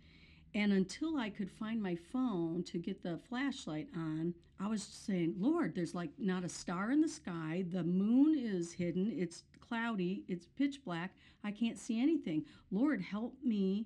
And 0.55 0.73
until 0.73 1.17
I 1.17 1.29
could 1.29 1.51
find 1.51 1.81
my 1.81 1.95
phone 2.11 2.63
to 2.63 2.79
get 2.79 3.03
the 3.03 3.19
flashlight 3.29 3.87
on, 3.95 4.33
I 4.59 4.67
was 4.67 4.81
saying, 4.81 5.35
Lord, 5.37 5.75
there's 5.75 5.93
like 5.93 6.09
not 6.17 6.43
a 6.43 6.49
star 6.49 6.91
in 6.91 7.01
the 7.01 7.09
sky. 7.09 7.65
The 7.71 7.83
moon 7.83 8.37
is 8.37 8.73
hidden. 8.73 9.13
It's 9.15 9.43
cloudy. 9.59 10.23
It's 10.27 10.47
pitch 10.57 10.83
black. 10.83 11.11
I 11.43 11.51
can't 11.51 11.77
see 11.77 12.01
anything. 12.01 12.43
Lord, 12.71 13.01
help 13.01 13.35
me 13.43 13.85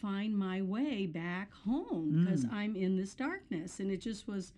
find 0.00 0.36
my 0.36 0.62
way 0.62 1.06
back 1.06 1.52
home 1.52 2.24
because 2.24 2.44
I'm 2.50 2.74
in 2.74 2.96
this 2.96 3.14
darkness. 3.14 3.78
And 3.78 3.90
it 3.90 4.00
just 4.00 4.26
was, 4.26 4.52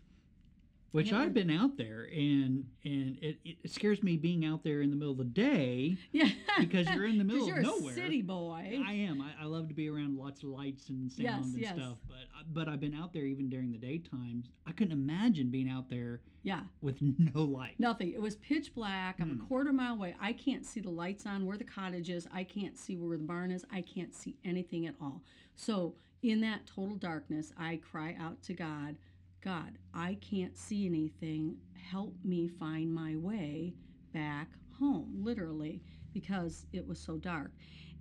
Which 0.93 1.11
Yeah. 1.11 1.21
I've 1.21 1.33
been 1.33 1.51
out 1.51 1.79
there, 1.79 2.05
and 2.13 2.67
and 2.85 3.19
it, 3.23 3.39
it 3.45 3.71
scares 3.71 4.03
me 4.03 4.17
being 4.19 4.45
out 4.45 4.63
there 4.63 4.83
in 4.83 4.91
the 4.91 4.97
middle 4.97 5.13
of 5.13 5.19
the 5.19 5.25
day 5.25 5.97
yeah. 6.13 6.29
because 6.61 6.87
you're 6.91 7.07
in 7.07 7.17
the 7.17 7.25
middle 7.31 7.43
of 7.43 7.49
you're 7.49 7.63
nowhere. 7.63 7.93
a 7.93 7.95
city 7.95 8.21
boy. 8.21 8.79
I 8.87 8.93
am. 8.93 9.23
I, 9.23 9.43
I 9.43 9.47
love 9.47 9.69
to 9.69 9.75
be 9.75 9.89
around 9.89 10.19
lots 10.19 10.43
of 10.43 10.51
lights 10.51 10.91
and 10.91 11.11
sound 11.11 11.25
Yes, 11.25 11.45
and 11.45 11.59
yes. 11.59 11.75
stuff. 11.77 11.97
But 12.07 12.17
but 12.53 12.69
I've 12.69 12.81
been 12.81 12.95
out 12.95 13.15
there 13.15 13.25
even 13.25 13.49
during 13.49 13.73
the 13.73 13.79
daytime. 13.79 14.45
I 14.67 14.73
couldn't 14.73 14.93
imagine 14.93 15.51
being 15.51 15.71
out 15.71 15.89
there 15.89 16.21
yeah. 16.43 16.61
with 16.83 16.99
no 17.01 17.43
light. 17.43 17.77
Nothing. 17.79 18.13
It 18.13 18.21
was 18.21 18.37
pitch 18.37 18.75
black. 18.75 19.17
I'm 19.19 19.31
a 19.31 19.35
mm. 19.35 19.49
quarter 19.49 19.73
mile 19.73 19.95
away. 19.95 20.15
I 20.21 20.35
can't 20.35 20.67
see 20.67 20.81
the 20.81 20.91
lights 20.91 21.25
on 21.25 21.47
where 21.47 21.57
the 21.57 21.65
cottage 21.65 22.11
is. 22.11 22.29
I 22.33 22.45
can't 22.45 22.77
see 22.77 22.97
where 22.97 23.17
the 23.17 23.25
barn 23.25 23.51
is. 23.51 23.65
I 23.73 23.81
can't 23.81 24.15
see 24.15 24.37
anything 24.45 24.87
at 24.87 24.95
all. 25.01 25.23
So, 25.57 25.95
in 26.23 26.41
that 26.43 26.67
total 26.67 26.95
darkness, 26.97 27.53
I 27.59 27.81
cry 27.83 28.17
out 28.21 28.43
to 28.45 28.55
God 28.55 28.97
God, 29.43 29.79
I 29.93 30.17
can't 30.21 30.57
see 30.57 30.87
anything. 30.87 31.57
Help 31.91 32.15
me 32.25 32.49
find 32.49 32.93
my 32.93 33.17
way 33.17 33.75
back 34.15 34.49
home, 34.79 35.13
literally, 35.21 35.83
because 36.13 36.67
it 36.73 36.87
was 36.87 36.99
so 36.99 37.17
dark. 37.17 37.51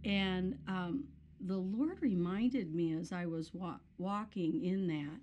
And 0.05 0.57
um, 0.67 1.05
the 1.41 1.57
Lord 1.57 1.97
reminded 2.01 2.73
me 2.73 2.93
as 2.93 3.11
I 3.11 3.25
was 3.25 3.53
wa- 3.53 3.79
walking 3.97 4.63
in 4.63 4.87
that 4.87 5.19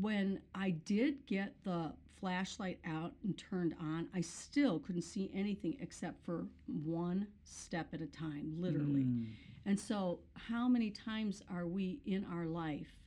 when 0.00 0.40
I 0.54 0.70
did 0.70 1.26
get 1.26 1.54
the 1.64 1.92
flashlight 2.18 2.78
out 2.86 3.12
and 3.24 3.36
turned 3.36 3.74
on, 3.80 4.08
I 4.14 4.20
still 4.20 4.78
couldn't 4.78 5.02
see 5.02 5.30
anything 5.34 5.76
except 5.80 6.24
for 6.24 6.46
one 6.66 7.26
step 7.44 7.88
at 7.92 8.00
a 8.00 8.06
time, 8.06 8.54
literally. 8.58 9.02
Mm. 9.02 9.26
And 9.66 9.78
so, 9.78 10.20
how 10.34 10.68
many 10.68 10.90
times 10.90 11.42
are 11.52 11.66
we 11.66 12.00
in 12.06 12.24
our 12.32 12.46
life 12.46 13.01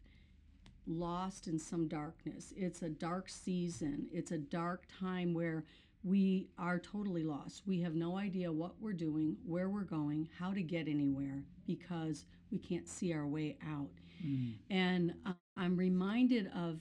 lost 0.87 1.47
in 1.47 1.59
some 1.59 1.87
darkness? 1.87 2.53
It's 2.55 2.81
a 2.81 2.89
dark 2.89 3.29
season, 3.29 4.07
it's 4.11 4.31
a 4.31 4.37
dark 4.37 4.85
time 4.99 5.33
where 5.33 5.65
we 6.03 6.47
are 6.59 6.77
totally 6.77 7.23
lost. 7.23 7.63
We 7.65 7.81
have 7.81 7.95
no 7.95 8.17
idea 8.17 8.51
what 8.51 8.73
we're 8.79 8.93
doing, 8.93 9.37
where 9.43 9.69
we're 9.69 9.81
going, 9.81 10.29
how 10.37 10.53
to 10.53 10.61
get 10.61 10.87
anywhere 10.87 11.43
because 11.65 12.25
we 12.51 12.59
can't 12.59 12.87
see 12.87 13.11
our 13.11 13.25
way 13.25 13.57
out. 13.67 13.89
Mm. 14.23 14.53
And 14.69 15.13
uh, 15.25 15.33
I'm 15.57 15.75
reminded 15.75 16.51
of 16.55 16.79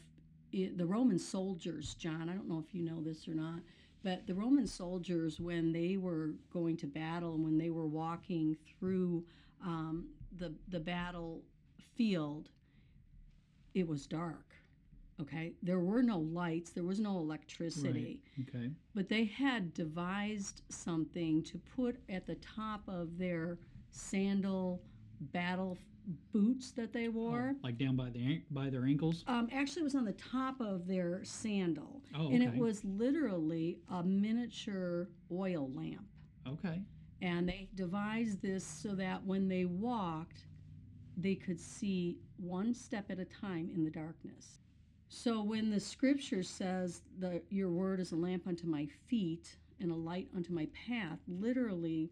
i 0.54 0.70
the 0.76 0.86
Roman 0.86 1.18
soldiers, 1.18 1.94
John. 1.94 2.28
I 2.28 2.34
don't 2.34 2.48
know 2.48 2.62
if 2.66 2.74
you 2.74 2.82
know 2.82 3.02
this 3.02 3.26
or 3.26 3.34
not, 3.34 3.60
but 4.04 4.26
the 4.26 4.34
Roman 4.34 4.66
soldiers, 4.66 5.40
when 5.40 5.72
they 5.72 5.96
were 5.96 6.34
going 6.52 6.76
to 6.76 6.86
battle 6.86 7.34
and 7.34 7.42
when 7.42 7.58
they 7.58 7.70
were 7.70 7.86
walking 7.86 8.56
through 8.78 9.24
um, 9.64 10.06
the, 10.36 10.52
the 10.68 10.78
battlefield, 10.78 12.50
it 13.74 13.86
was 13.86 14.06
dark. 14.06 14.54
Okay. 15.20 15.52
There 15.62 15.80
were 15.80 16.02
no 16.02 16.18
lights, 16.18 16.70
there 16.70 16.84
was 16.84 16.98
no 16.98 17.18
electricity 17.18 18.20
Okay. 18.48 18.70
but 18.94 19.08
they 19.08 19.24
had 19.24 19.72
devised 19.74 20.62
something 20.70 21.42
to 21.44 21.58
put 21.58 21.96
at 22.08 22.26
the 22.26 22.34
top 22.36 22.82
of 22.88 23.16
their 23.18 23.58
sandal 23.92 24.82
battle 25.20 25.78
boots 26.32 26.72
that 26.72 26.92
they 26.92 27.08
wore. 27.08 27.54
Oh, 27.54 27.60
like 27.62 27.78
down 27.78 27.96
by 27.96 28.10
the 28.10 28.42
by 28.50 28.70
their 28.70 28.84
ankles. 28.84 29.24
Um, 29.26 29.48
actually, 29.52 29.82
it 29.82 29.84
was 29.84 29.94
on 29.94 30.04
the 30.04 30.12
top 30.12 30.60
of 30.60 30.86
their 30.86 31.22
sandal, 31.24 32.02
Oh, 32.14 32.28
and 32.30 32.42
it 32.42 32.54
was 32.54 32.84
literally 32.84 33.78
a 33.90 34.02
miniature 34.02 35.08
oil 35.32 35.70
lamp. 35.72 36.06
Okay. 36.46 36.82
And 37.22 37.48
they 37.48 37.68
devised 37.74 38.42
this 38.42 38.64
so 38.64 38.94
that 38.96 39.24
when 39.24 39.48
they 39.48 39.64
walked, 39.64 40.44
they 41.16 41.34
could 41.34 41.60
see 41.60 42.16
one 42.38 42.74
step 42.74 43.10
at 43.10 43.18
a 43.18 43.24
time 43.24 43.70
in 43.74 43.84
the 43.84 43.90
darkness. 43.90 44.58
So 45.08 45.42
when 45.42 45.70
the 45.70 45.80
scripture 45.80 46.42
says 46.42 47.02
that 47.18 47.44
your 47.50 47.70
word 47.70 48.00
is 48.00 48.12
a 48.12 48.16
lamp 48.16 48.46
unto 48.46 48.66
my 48.66 48.86
feet 49.08 49.56
and 49.80 49.90
a 49.90 49.94
light 49.94 50.28
unto 50.34 50.52
my 50.52 50.66
path, 50.86 51.18
literally 51.28 52.10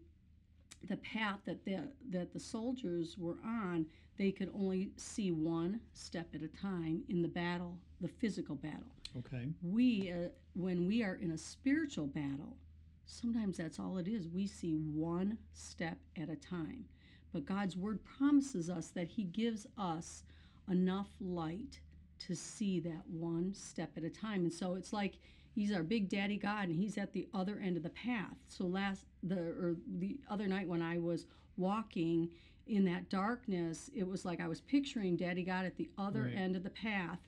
the 0.87 0.97
path 0.97 1.39
that 1.45 1.63
the 1.65 1.89
that 2.09 2.33
the 2.33 2.39
soldiers 2.39 3.17
were 3.17 3.37
on, 3.45 3.85
they 4.17 4.31
could 4.31 4.51
only 4.53 4.91
see 4.97 5.31
one 5.31 5.79
step 5.93 6.27
at 6.33 6.41
a 6.41 6.47
time 6.47 7.03
in 7.09 7.21
the 7.21 7.27
battle, 7.27 7.77
the 8.01 8.07
physical 8.07 8.55
battle 8.55 8.91
Okay. 9.17 9.47
we 9.61 10.11
uh, 10.11 10.29
when 10.55 10.87
we 10.87 11.03
are 11.03 11.15
in 11.15 11.31
a 11.31 11.37
spiritual 11.37 12.07
battle 12.07 12.57
sometimes 13.05 13.57
that's 13.57 13.79
all 13.79 13.97
it 13.97 14.07
is 14.07 14.27
we 14.27 14.47
see 14.47 14.73
one 14.73 15.37
step 15.53 15.97
at 16.17 16.29
a 16.29 16.35
time 16.35 16.85
but 17.33 17.45
god's 17.45 17.75
word 17.75 17.99
promises 18.03 18.69
us 18.69 18.89
that 18.89 19.07
he 19.09 19.23
gives 19.23 19.65
us 19.77 20.23
enough 20.69 21.09
light 21.19 21.79
to 22.19 22.35
see 22.35 22.79
that 22.79 23.03
one 23.09 23.53
step 23.53 23.91
at 23.97 24.03
a 24.03 24.09
time. 24.09 24.43
And 24.43 24.53
so 24.53 24.75
it's 24.75 24.93
like 24.93 25.15
he's 25.53 25.73
our 25.73 25.83
big 25.83 26.07
daddy 26.07 26.37
god 26.37 26.69
and 26.69 26.77
he's 26.79 26.97
at 26.97 27.11
the 27.11 27.27
other 27.33 27.59
end 27.61 27.75
of 27.75 27.83
the 27.83 27.89
path. 27.89 28.37
So 28.47 28.63
last 28.65 29.03
the 29.23 29.39
or 29.39 29.75
the 29.99 30.19
other 30.29 30.47
night 30.47 30.67
when 30.67 30.81
i 30.81 30.97
was 30.97 31.25
walking 31.57 32.29
in 32.67 32.85
that 32.85 33.09
darkness 33.09 33.89
it 33.93 34.07
was 34.07 34.23
like 34.25 34.39
i 34.39 34.47
was 34.47 34.61
picturing 34.61 35.17
daddy 35.17 35.43
god 35.43 35.65
at 35.65 35.75
the 35.75 35.89
other 35.97 36.23
Right. 36.23 36.35
end 36.37 36.55
of 36.55 36.63
the 36.63 36.69
path. 36.69 37.19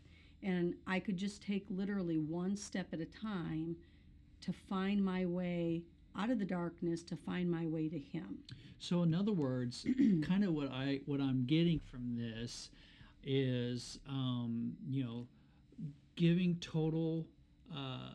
And 0.42 0.76
I 0.88 1.00
could 1.00 1.18
just 1.18 1.42
take 1.42 1.66
literally 1.70 2.20
one 2.20 2.56
step 2.56 2.88
at 2.94 3.00
a 3.02 3.06
time 3.06 3.76
to 4.42 4.54
find 4.54 5.04
my 5.04 5.26
way 5.26 5.84
out 6.18 6.30
of 6.30 6.40
the 6.40 6.46
darkness 6.46 7.04
to 7.04 7.16
find 7.16 7.50
my 7.50 7.66
way 7.66 7.90
to 7.90 8.00
him. 8.00 8.40
So 8.80 9.04
in 9.04 9.14
other 9.14 9.32
words, 9.32 9.86
kind 10.28 10.44
of 10.44 10.54
what 10.54 10.72
I 10.72 11.02
what 11.06 11.20
I'm 11.20 11.46
getting 11.46 11.80
from 11.92 12.16
this 12.18 12.70
is, 13.24 14.00
um, 14.08 14.74
you 14.88 15.04
know, 15.04 15.28
giving 16.16 16.56
total 16.62 17.26
uh, 17.76 18.12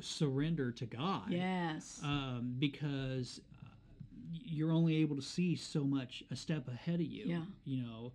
surrender 0.00 0.70
to 0.72 0.86
God. 0.86 1.30
Yes. 1.30 2.00
Um, 2.04 2.54
because 2.58 3.40
uh, 3.64 3.68
you're 4.32 4.72
only 4.72 4.96
able 4.96 5.16
to 5.16 5.22
see 5.22 5.56
so 5.56 5.84
much 5.84 6.22
a 6.30 6.36
step 6.36 6.68
ahead 6.68 6.96
of 6.96 7.06
you. 7.06 7.24
Yeah. 7.26 7.42
You 7.64 7.82
know, 7.82 8.12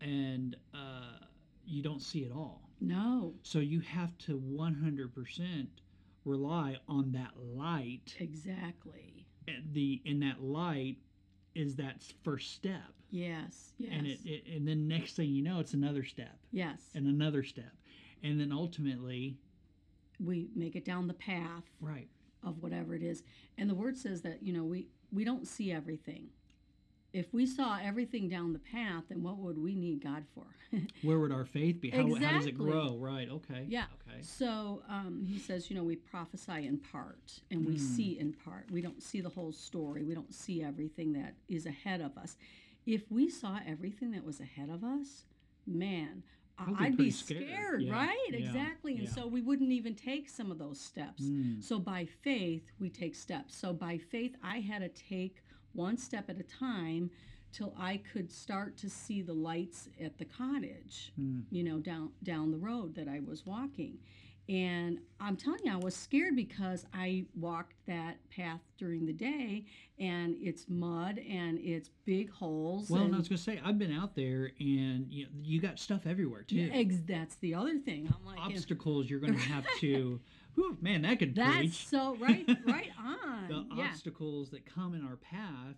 and 0.00 0.56
uh, 0.74 1.24
you 1.66 1.82
don't 1.82 2.02
see 2.02 2.20
it 2.20 2.32
all. 2.32 2.68
no. 2.80 3.32
So 3.42 3.58
you 3.60 3.80
have 3.80 4.16
to 4.26 4.38
100% 4.38 5.66
rely 6.24 6.78
on 6.88 7.12
that 7.12 7.32
light. 7.36 8.14
Exactly. 8.18 9.26
And 9.46 9.72
the 9.72 10.00
in 10.04 10.20
that 10.20 10.42
light 10.42 10.96
is 11.54 11.76
that 11.76 12.02
first 12.22 12.52
step. 12.52 12.92
Yes. 13.10 13.72
Yes. 13.78 13.92
And 13.92 14.06
it, 14.06 14.18
it 14.24 14.44
and 14.56 14.66
then 14.66 14.88
next 14.88 15.16
thing 15.16 15.30
you 15.30 15.42
know, 15.42 15.60
it's 15.60 15.74
another 15.74 16.04
step 16.04 16.36
yes. 16.50 16.80
and 16.94 17.06
another 17.06 17.42
step, 17.42 17.72
and 18.22 18.40
then 18.40 18.52
ultimately, 18.52 19.36
we 20.18 20.48
make 20.54 20.76
it 20.76 20.84
down 20.84 21.06
the 21.06 21.14
path 21.14 21.64
right? 21.80 22.08
of 22.42 22.62
whatever 22.62 22.94
it 22.94 23.02
is. 23.02 23.22
And 23.58 23.68
the 23.68 23.74
word 23.74 23.96
says 23.96 24.22
that, 24.22 24.42
you 24.42 24.52
know, 24.52 24.64
we 24.64 24.88
we 25.12 25.24
don't 25.24 25.46
see 25.46 25.70
everything. 25.72 26.28
If 27.14 27.32
we 27.32 27.46
saw 27.46 27.78
everything 27.80 28.28
down 28.28 28.52
the 28.52 28.58
path, 28.58 29.04
then 29.08 29.22
what 29.22 29.38
would 29.38 29.56
we 29.56 29.76
need 29.76 30.02
God 30.02 30.24
for? 30.34 30.46
Where 31.02 31.20
would 31.20 31.30
our 31.30 31.44
faith 31.44 31.80
be? 31.80 31.90
How, 31.90 32.12
how 32.14 32.32
does 32.32 32.46
it 32.46 32.58
grow? 32.58 32.96
Right? 32.98 33.28
Okay. 33.30 33.66
Yeah. 33.68 33.84
Okay. 34.08 34.20
So 34.20 34.82
um, 34.88 35.24
he 35.24 35.38
says, 35.38 35.70
you 35.70 35.76
know, 35.76 35.84
we 35.84 35.94
prophesy 35.94 36.66
in 36.66 36.78
part 36.78 37.38
and 37.52 37.64
we 37.64 37.74
Hmm. 37.74 37.78
see 37.78 38.18
in 38.18 38.32
part. 38.32 38.68
We 38.72 38.82
don't 38.82 39.00
see 39.00 39.20
the 39.20 39.28
whole 39.28 39.52
story. 39.52 40.02
We 40.02 40.12
don't 40.14 40.34
see 40.34 40.60
everything 40.60 41.12
that 41.12 41.34
is 41.48 41.66
ahead 41.66 42.00
of 42.00 42.18
us. 42.18 42.36
If 42.84 43.08
we 43.12 43.30
saw 43.30 43.60
everything 43.64 44.10
that 44.10 44.24
was 44.24 44.40
ahead 44.40 44.68
of 44.68 44.82
us, 44.82 45.22
man, 45.68 46.24
I'd 46.58 46.66
be 46.76 46.84
I'd 46.84 46.96
be 46.96 47.10
scared, 47.12 47.44
scared. 47.44 47.82
Yeah, 47.82 47.92
right? 47.92 48.26
yeah, 48.30 48.38
Exactly. 48.38 48.96
And 48.96 49.04
yeah. 49.04 49.14
so 49.14 49.28
we 49.28 49.40
wouldn't 49.40 49.70
even 49.70 49.94
take 49.94 50.28
some 50.28 50.50
of 50.50 50.58
those 50.58 50.80
steps. 50.80 51.22
Mm. 51.22 51.62
So 51.62 51.78
by 51.78 52.06
faith, 52.22 52.72
we 52.80 52.90
take 52.90 53.14
steps. 53.14 53.56
So 53.56 53.72
by 53.72 53.98
faith, 53.98 54.34
I 54.42 54.58
had 54.58 54.80
to 54.80 54.88
take 54.88 55.43
one 55.74 55.96
step 55.96 56.30
at 56.30 56.38
a 56.38 56.42
time 56.42 57.10
till 57.52 57.74
I 57.78 57.98
could 58.12 58.32
start 58.32 58.76
to 58.78 58.90
see 58.90 59.22
the 59.22 59.32
lights 59.32 59.88
at 60.02 60.18
the 60.18 60.24
cottage, 60.24 61.12
Mm. 61.20 61.44
you 61.50 61.62
know, 61.62 61.78
down 61.78 62.10
down 62.22 62.50
the 62.50 62.58
road 62.58 62.94
that 62.96 63.08
I 63.08 63.20
was 63.20 63.46
walking. 63.46 63.98
And 64.46 64.98
I'm 65.20 65.36
telling 65.38 65.60
you, 65.64 65.72
I 65.72 65.76
was 65.76 65.96
scared 65.96 66.36
because 66.36 66.84
I 66.92 67.24
walked 67.34 67.76
that 67.86 68.16
path 68.28 68.60
during 68.76 69.06
the 69.06 69.12
day 69.14 69.64
and 69.98 70.36
it's 70.38 70.68
mud 70.68 71.18
and 71.18 71.58
it's 71.60 71.88
big 72.04 72.28
holes. 72.30 72.90
Well, 72.90 73.04
and 73.04 73.14
I 73.14 73.18
was 73.18 73.28
gonna 73.28 73.38
say 73.38 73.58
I've 73.64 73.78
been 73.78 73.92
out 73.92 74.14
there, 74.14 74.50
and 74.60 75.10
you 75.10 75.24
know, 75.24 75.30
you 75.42 75.60
got 75.62 75.78
stuff 75.78 76.06
everywhere 76.06 76.42
too. 76.42 76.68
eggs, 76.74 77.02
that's 77.04 77.36
the 77.36 77.54
other 77.54 77.78
thing. 77.78 78.06
I'm 78.14 78.24
like, 78.26 78.36
you 78.40 78.48
know, 78.50 78.56
Obstacles 78.56 79.08
you're 79.08 79.20
gonna 79.20 79.38
have 79.38 79.64
to. 79.80 80.20
Whew, 80.54 80.78
man, 80.80 81.02
that 81.02 81.18
could 81.18 81.34
that's 81.34 81.56
preach. 81.58 81.86
so 81.86 82.16
right, 82.20 82.48
right 82.66 82.90
on. 82.98 83.48
the 83.48 83.76
yeah. 83.76 83.88
obstacles 83.88 84.50
that 84.50 84.64
come 84.66 84.94
in 84.94 85.04
our 85.04 85.16
path, 85.16 85.76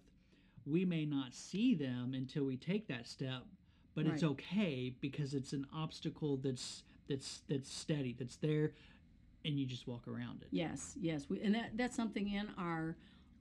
we 0.66 0.84
may 0.84 1.06
not 1.06 1.34
see 1.34 1.74
them 1.74 2.12
until 2.14 2.44
we 2.44 2.56
take 2.56 2.88
that 2.88 3.06
step, 3.06 3.44
but 3.94 4.06
it's 4.06 4.22
okay 4.22 4.94
because 5.00 5.32
it's 5.32 5.52
an 5.52 5.66
obstacle 5.74 6.36
that's 6.36 6.82
that's 7.08 7.42
that's 7.48 7.72
steady, 7.72 8.14
that's 8.18 8.36
there, 8.36 8.72
and 9.44 9.58
you 9.58 9.64
just 9.64 9.86
walk 9.86 10.06
around 10.08 10.42
it. 10.42 10.48
Yes, 10.50 10.94
yes, 11.00 11.26
we, 11.30 11.40
and 11.40 11.54
that 11.54 11.70
that's 11.76 11.96
something 11.96 12.30
in 12.30 12.48
our 12.58 12.96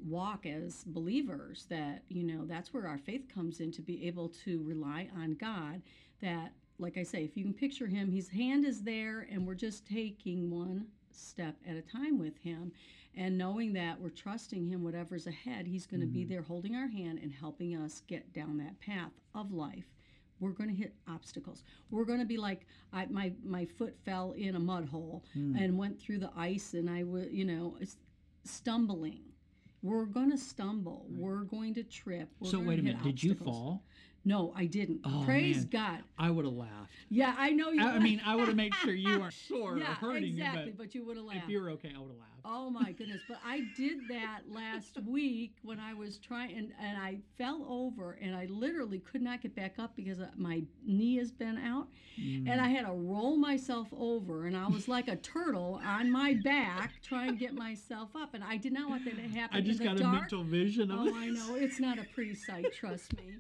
walk 0.06 0.46
as 0.46 0.84
believers 0.86 1.66
that 1.70 2.04
you 2.10 2.24
know 2.24 2.46
that's 2.46 2.74
where 2.74 2.88
our 2.88 2.98
faith 2.98 3.28
comes 3.34 3.60
in 3.60 3.72
to 3.72 3.82
be 3.82 4.08
able 4.08 4.30
to 4.46 4.64
rely 4.64 5.10
on 5.18 5.34
God. 5.34 5.82
That, 6.22 6.54
like 6.80 6.98
I 6.98 7.04
say, 7.04 7.24
if 7.24 7.36
you 7.36 7.44
can 7.44 7.54
picture 7.54 7.88
Him, 7.88 8.12
His 8.12 8.30
hand 8.30 8.66
is 8.66 8.84
there, 8.84 9.28
and 9.30 9.46
we're 9.46 9.56
just 9.56 9.86
taking 9.86 10.50
one 10.50 10.86
step 11.16 11.56
at 11.68 11.76
a 11.76 11.82
time 11.82 12.20
with 12.20 12.38
Him, 12.38 12.72
and 13.16 13.38
knowing 13.38 13.74
that 13.74 14.00
we're 14.00 14.10
trusting 14.10 14.68
Him, 14.68 14.84
whatever's 14.84 15.28
ahead, 15.28 15.68
He's 15.68 15.86
going 15.86 16.02
to 16.02 16.08
be 16.08 16.26
there 16.26 16.42
holding 16.42 16.76
our 16.76 16.88
hand 16.88 17.20
and 17.22 17.32
helping 17.32 17.76
us 17.76 18.02
get 18.08 18.34
down 18.34 18.58
that 18.58 18.80
path 18.80 19.12
of 19.34 19.52
life 19.52 19.86
we're 20.40 20.52
going 20.52 20.70
to 20.70 20.76
hit 20.76 20.94
obstacles. 21.08 21.64
We're 21.90 22.06
going 22.06 22.20
to 22.20 22.26
be 22.26 22.38
like 22.38 22.68
I, 22.92 23.06
my 23.08 23.32
my 23.44 23.66
foot 23.66 23.96
fell 24.04 24.34
in 24.34 24.56
a 24.56 24.60
mud 24.60 24.88
hole 24.88 25.24
Hmm. 25.34 25.56
and 25.56 25.78
went 25.78 26.00
through 26.00 26.20
the 26.20 26.32
ice, 26.36 26.74
and 26.74 26.90
I 26.90 27.04
was 27.04 27.28
you 27.32 27.46
know 27.46 27.78
stumbling. 28.44 29.22
We're 29.82 30.06
going 30.06 30.32
to 30.32 30.38
stumble. 30.38 31.06
We're 31.10 31.44
going 31.44 31.76
to 31.76 31.84
trip. 31.84 32.30
We're 32.40 32.50
so 32.50 32.60
wait 32.60 32.80
a 32.80 32.82
minute, 32.82 33.04
did 33.04 33.22
you 33.22 33.36
fall? 33.36 33.84
No, 34.28 34.52
I 34.56 34.66
didn't. 34.66 35.02
Oh, 35.06 35.22
Praise 35.24 35.58
man. 35.58 35.70
God. 35.72 36.04
I 36.18 36.32
would 36.32 36.46
have 36.46 36.54
laughed. 36.56 36.92
Yeah, 37.10 37.36
I 37.38 37.52
know 37.52 37.70
you. 37.70 37.86
I, 37.86 37.92
I 37.92 38.00
mean, 38.00 38.20
I 38.26 38.36
would 38.36 38.48
have 38.48 38.58
made 38.58 38.74
sure 38.76 38.94
you 38.94 39.20
weren't 39.20 39.34
sore 39.34 39.78
yeah, 39.78 39.92
or 39.92 39.94
hurting 39.96 40.24
exactly. 40.24 40.66
you, 40.66 40.72
but, 40.72 40.78
But, 40.86 40.96
you 40.96 41.06
would 41.06 41.18
have 41.18 41.26
laughed. 41.28 41.44
if 41.44 41.50
you 41.50 41.62
were 41.62 41.70
okay, 41.72 41.92
I 41.96 42.00
would 42.00 42.10
have 42.10 42.18
laughed. 42.18 42.32
Oh 42.48 42.70
my 42.70 42.92
goodness! 42.92 43.22
But 43.28 43.38
I 43.46 43.62
did 43.76 44.08
that 44.10 44.42
last 44.48 44.98
week 45.08 45.56
when 45.64 45.80
I 45.80 45.94
was 45.96 46.18
trying, 46.18 46.56
and, 46.56 46.72
and 46.80 46.98
I 46.98 47.18
fell 47.38 47.66
over, 47.68 48.18
and 48.22 48.36
I 48.36 48.46
literally 48.46 49.00
could 49.00 49.22
not 49.22 49.42
get 49.42 49.56
back 49.56 49.76
up 49.80 49.96
because 49.96 50.20
uh, 50.20 50.28
my 50.38 50.64
knee 50.86 51.18
has 51.18 51.32
been 51.32 51.58
out, 51.58 51.88
Mm. 52.20 52.48
and 52.50 52.62
I 52.62 52.70
had 52.70 52.86
to 52.86 52.94
roll 52.94 53.36
myself 53.36 53.90
over, 53.92 54.46
and 54.46 54.56
I 54.56 54.68
was 54.68 54.88
like 54.88 55.08
a 55.10 55.18
turtle 55.18 55.82
on 55.86 56.10
my 56.10 56.34
back 56.46 56.94
trying 57.04 57.32
to 57.32 57.36
get 57.36 57.54
myself 57.54 58.16
up, 58.16 58.34
and 58.34 58.42
I 58.44 58.56
did 58.58 58.72
not 58.74 58.90
want 58.90 59.04
that 59.06 59.18
to 59.18 59.22
happen 59.38 59.58
I 59.58 59.62
just 59.62 59.84
got 59.84 60.00
a 60.00 60.08
mental 60.08 60.44
vision 60.44 60.92
of 60.92 61.08
it. 61.08 61.14
Oh, 61.14 61.18
I 61.18 61.28
know 61.28 61.56
it's 61.56 61.80
not 61.80 62.00
a 62.00 62.04
pretty 62.14 62.36
sight, 62.36 62.72
trust 62.74 63.18
me. 63.18 63.34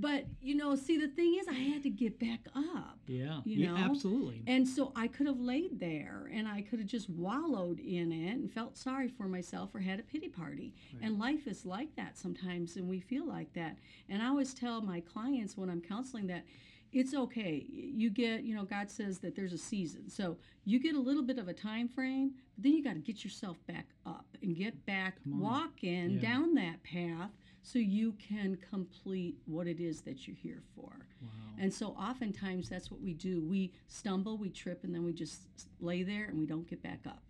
But 0.00 0.24
you 0.40 0.54
know, 0.54 0.74
see, 0.76 0.96
the 0.98 1.08
thing 1.08 1.36
is, 1.40 1.48
I 1.48 1.54
had 1.54 1.82
to 1.82 1.90
get 1.90 2.18
back 2.18 2.40
up. 2.54 2.98
Yeah, 3.06 3.40
you 3.44 3.62
yeah, 3.64 3.72
know? 3.72 3.76
absolutely. 3.76 4.42
And 4.46 4.66
so 4.66 4.92
I 4.94 5.08
could 5.08 5.26
have 5.26 5.40
laid 5.40 5.80
there 5.80 6.30
and 6.32 6.46
I 6.46 6.62
could 6.62 6.78
have 6.78 6.88
just 6.88 7.08
wallowed 7.10 7.80
in 7.80 8.12
it 8.12 8.34
and 8.34 8.52
felt 8.52 8.76
sorry 8.76 9.08
for 9.08 9.24
myself 9.28 9.74
or 9.74 9.80
had 9.80 9.98
a 9.98 10.02
pity 10.02 10.28
party. 10.28 10.74
And 11.02 11.18
life 11.18 11.46
is 11.46 11.64
like 11.64 11.94
that 11.96 12.18
sometimes, 12.18 12.76
and 12.76 12.88
we 12.88 13.00
feel 13.00 13.26
like 13.26 13.52
that. 13.54 13.76
And 14.08 14.22
I 14.22 14.26
always 14.28 14.52
tell 14.54 14.80
my 14.82 15.00
clients 15.00 15.56
when 15.56 15.70
I'm 15.70 15.80
counseling 15.80 16.26
that 16.28 16.44
it's 16.92 17.12
okay. 17.14 17.66
You 17.68 18.08
get, 18.10 18.44
you 18.44 18.54
know, 18.54 18.64
God 18.64 18.90
says 18.90 19.18
that 19.18 19.34
there's 19.36 19.52
a 19.52 19.58
season. 19.58 20.08
So 20.08 20.38
you 20.64 20.80
get 20.80 20.94
a 20.94 21.00
little 21.00 21.22
bit 21.22 21.38
of 21.38 21.48
a 21.48 21.52
time 21.52 21.86
frame, 21.88 22.32
but 22.56 22.62
then 22.64 22.72
you 22.72 22.82
got 22.82 22.94
to 22.94 23.00
get 23.00 23.24
yourself 23.24 23.58
back 23.66 23.88
up 24.06 24.24
and 24.42 24.56
get 24.56 24.86
back 24.86 25.16
walking 25.26 26.12
Yeah. 26.12 26.20
down 26.20 26.54
that 26.54 26.82
path 26.82 27.30
so 27.68 27.78
you 27.78 28.12
can 28.12 28.56
complete 28.70 29.36
what 29.44 29.66
it 29.66 29.78
is 29.78 30.00
that 30.02 30.26
you're 30.26 30.36
here 30.36 30.62
for. 30.74 30.90
Wow. 31.20 31.28
And 31.58 31.72
so 31.72 31.88
oftentimes 31.88 32.68
that's 32.68 32.90
what 32.90 33.02
we 33.02 33.12
do. 33.12 33.42
We 33.42 33.72
stumble, 33.88 34.38
we 34.38 34.48
trip, 34.48 34.84
and 34.84 34.94
then 34.94 35.04
we 35.04 35.12
just 35.12 35.42
lay 35.80 36.02
there 36.02 36.24
and 36.24 36.38
we 36.38 36.46
don't 36.46 36.66
get 36.66 36.82
back 36.82 37.00
up. 37.06 37.22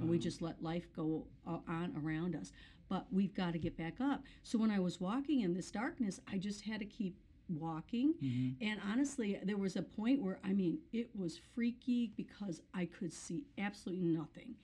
And 0.00 0.10
we 0.10 0.18
just 0.18 0.42
let 0.42 0.60
life 0.60 0.88
go 0.96 1.28
uh, 1.46 1.58
on 1.68 1.94
around 2.04 2.34
us. 2.34 2.50
But 2.88 3.06
we've 3.12 3.32
got 3.32 3.52
to 3.52 3.60
get 3.60 3.76
back 3.76 4.00
up. 4.00 4.24
So 4.42 4.58
when 4.58 4.72
I 4.72 4.80
was 4.80 5.00
walking 5.00 5.42
in 5.42 5.54
this 5.54 5.70
darkness, 5.70 6.18
I 6.26 6.38
just 6.38 6.62
had 6.62 6.80
to 6.80 6.86
keep 6.86 7.16
walking. 7.48 8.14
Mhm. 8.20 8.56
And 8.60 8.80
honestly, 8.90 9.38
there 9.44 9.56
was 9.58 9.76
a 9.76 9.82
point 9.82 10.20
where, 10.20 10.40
I 10.42 10.52
mean, 10.52 10.80
it 10.92 11.14
was 11.14 11.38
freaky 11.54 12.12
because 12.16 12.60
I 12.74 12.86
could 12.86 13.12
see 13.12 13.44
absolutely 13.58 14.06
nothing. 14.08 14.56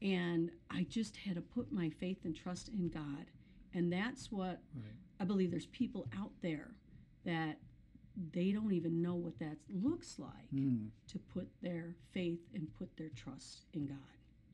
And 0.00 0.52
I 0.70 0.84
just 0.84 1.16
had 1.16 1.34
to 1.34 1.42
put 1.42 1.72
my 1.72 1.90
faith 1.90 2.18
and 2.24 2.36
trust 2.36 2.68
in 2.68 2.88
God. 2.88 3.26
And 3.76 3.92
that's 3.92 4.32
what 4.32 4.62
Right. 4.74 4.94
I 5.20 5.24
believe 5.24 5.50
there's 5.50 5.66
people 5.66 6.08
out 6.18 6.32
there 6.42 6.74
that 7.24 7.58
they 8.32 8.50
don't 8.52 8.72
even 8.72 9.02
know 9.02 9.14
what 9.14 9.38
that 9.38 9.58
looks 9.68 10.18
like 10.18 10.50
Mm. 10.54 10.90
to 11.08 11.18
put 11.18 11.48
their 11.60 11.94
faith 12.12 12.40
and 12.54 12.72
put 12.78 12.96
their 12.96 13.10
trust 13.10 13.66
in 13.74 13.86
God. 13.86 13.98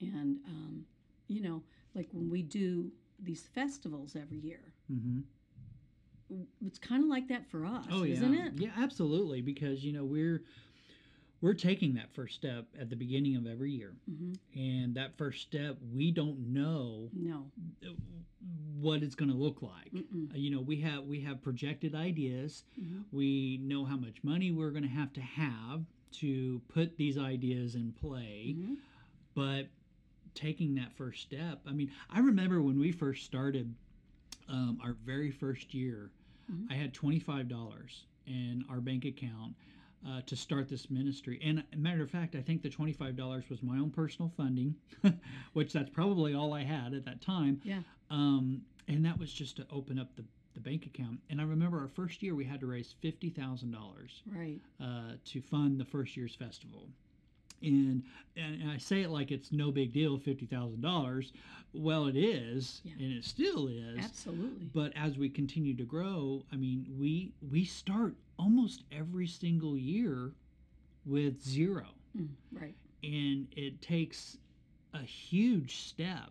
And, 0.01 0.39
um, 0.47 0.87
you 1.29 1.41
know, 1.41 1.63
like 1.95 2.09
when 2.13 2.29
we 2.29 2.43
do 2.43 2.93
these 3.21 3.47
festivals 3.47 4.17
every 4.17 4.39
year, 4.39 4.75
hmm 4.89 5.21
it's 6.65 6.79
kind 6.79 7.03
of 7.03 7.11
like 7.11 7.29
that 7.29 7.47
for 7.51 7.67
us, 7.67 7.85
Oh 7.91 8.05
yeah, 8.05 8.15
isn't 8.15 8.35
it? 8.35 8.53
yeah, 8.57 8.71
absolutely. 8.79 9.43
Because 9.43 9.85
you 9.85 9.93
know 9.93 10.05
we're 10.05 10.43
we're 11.43 11.53
taking 11.55 11.95
that 11.95 12.11
first 12.15 12.35
step 12.37 12.67
at 12.81 12.89
the 12.89 12.97
beginning 12.97 13.37
of 13.37 13.47
every 13.47 13.71
year, 13.73 13.93
hmm 14.09 14.33
and 14.55 14.95
that 14.95 15.17
first 15.19 15.43
step 15.43 15.77
we 15.95 16.11
don't 16.11 16.39
know 16.53 17.11
No. 17.13 17.47
what 18.81 19.03
it's 19.03 19.15
going 19.15 19.31
to 19.31 19.37
look 19.37 19.63
like. 19.63 19.93
Mm-mm. 19.93 20.33
Uh, 20.33 20.37
You 20.37 20.51
know, 20.51 20.61
we 20.61 20.81
have 20.81 21.05
we 21.05 21.21
have 21.21 21.43
projected 21.43 21.95
ideas. 21.95 22.65
Mhm. 22.81 23.05
We 23.13 23.59
know 23.63 23.85
how 23.85 23.97
much 23.97 24.23
money 24.25 24.51
we're 24.51 24.71
going 24.71 24.83
to 24.85 24.89
have 24.89 25.13
to 25.15 25.21
have 25.21 25.85
to 26.13 26.61
put 26.69 26.97
these 26.97 27.17
ideas 27.19 27.75
in 27.75 27.93
play. 27.93 28.55
Mhm. 28.57 28.77
But 29.35 29.69
taking 30.35 30.75
that 30.75 30.93
first 30.95 31.23
step, 31.23 31.61
I 31.67 31.73
mean, 31.73 31.91
I 32.11 32.21
remember 32.21 32.61
when 32.63 32.79
we 32.79 32.93
first 32.93 33.25
started 33.25 33.75
um, 34.49 34.79
our 34.83 34.93
very 34.93 35.31
first 35.31 35.73
year, 35.73 36.11
Mhm. 36.51 36.67
I 36.71 36.75
had 36.75 36.93
twenty 36.93 37.19
five 37.21 37.49
dollars 37.49 38.05
in 38.27 38.65
our 38.69 38.81
bank 38.81 39.05
account. 39.05 39.55
Uh, 40.05 40.21
to 40.27 40.35
start 40.35 40.69
this 40.69 40.91
ministry, 40.91 41.39
and 41.45 41.63
matter 41.77 42.03
of 42.03 42.11
fact, 42.11 42.35
I 42.35 42.41
think 42.43 42.61
the 42.63 42.69
twenty-five 42.69 43.15
dollars 43.17 43.45
was 43.49 43.63
my 43.63 43.79
own 43.79 43.91
personal 43.91 44.33
funding, 44.37 44.75
which 45.53 45.73
that's 45.73 45.91
probably 45.91 46.35
all 46.35 46.53
I 46.53 46.65
had 46.65 46.93
at 46.93 47.05
that 47.05 47.21
time. 47.23 47.61
Yeah. 47.63 47.83
Um, 48.11 48.63
and 48.89 49.05
that 49.07 49.17
was 49.17 49.33
just 49.33 49.57
to 49.59 49.67
open 49.71 50.01
up 50.01 50.17
the, 50.17 50.25
the 50.55 50.61
bank 50.61 50.87
account. 50.87 51.21
And 51.31 51.41
I 51.41 51.45
remember 51.45 51.79
our 51.79 51.87
first 51.89 52.21
year 52.21 52.35
we 52.35 52.45
had 52.45 52.59
to 52.61 52.67
raise 52.67 52.97
fifty 53.01 53.31
thousand 53.31 53.71
dollars 53.71 54.23
Right. 54.27 54.59
uh, 54.81 55.13
to 55.27 55.41
fund 55.41 55.79
the 55.79 55.85
first 55.85 56.17
year's 56.17 56.35
festival. 56.35 56.89
And 57.63 58.03
and 58.37 58.69
I 58.73 58.79
say 58.79 59.03
it 59.03 59.11
like 59.11 59.31
it's 59.31 59.53
no 59.53 59.71
big 59.71 59.93
deal, 59.93 60.19
fifty 60.19 60.47
thousand 60.47 60.81
dollars. 60.81 61.33
Well, 61.73 62.07
it 62.09 62.17
is, 62.17 62.83
Yeah. 62.85 62.95
and 62.99 63.13
it 63.13 63.25
still 63.25 63.69
is. 63.69 63.99
Absolutely. 64.05 64.67
But 64.75 64.93
as 64.97 65.17
we 65.17 65.29
continue 65.29 65.77
to 65.77 65.85
grow, 65.85 66.43
I 66.53 66.57
mean, 66.57 66.87
we 66.99 67.35
we 67.53 67.65
start 67.65 68.15
almost 68.43 68.83
every 68.91 69.27
single 69.27 69.77
year 69.77 70.33
with 71.05 71.41
zero 71.43 71.87
Mm, 72.19 72.29
right. 72.53 72.75
and 73.03 73.47
it 73.57 73.81
takes 73.81 74.37
a 74.95 75.01
huge 75.03 75.77
step 75.79 76.31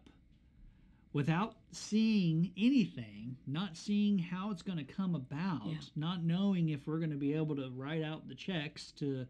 without 1.14 1.56
seeing 1.72 2.52
anything, 2.58 3.36
not 3.48 3.76
seeing 3.76 4.18
how 4.20 4.52
it's 4.52 4.62
going 4.62 4.78
to 4.78 4.84
come 4.84 5.16
about, 5.16 5.62
Yeah. 5.66 5.78
not 5.96 6.24
knowing 6.24 6.70
if 6.70 6.86
we're 6.88 7.00
going 7.00 7.10
to 7.12 7.18
be 7.18 7.34
able 7.34 7.56
to 7.56 7.70
write 7.76 8.04
out 8.04 8.28
the 8.28 8.36
checks 8.36 8.92
to 8.94 9.26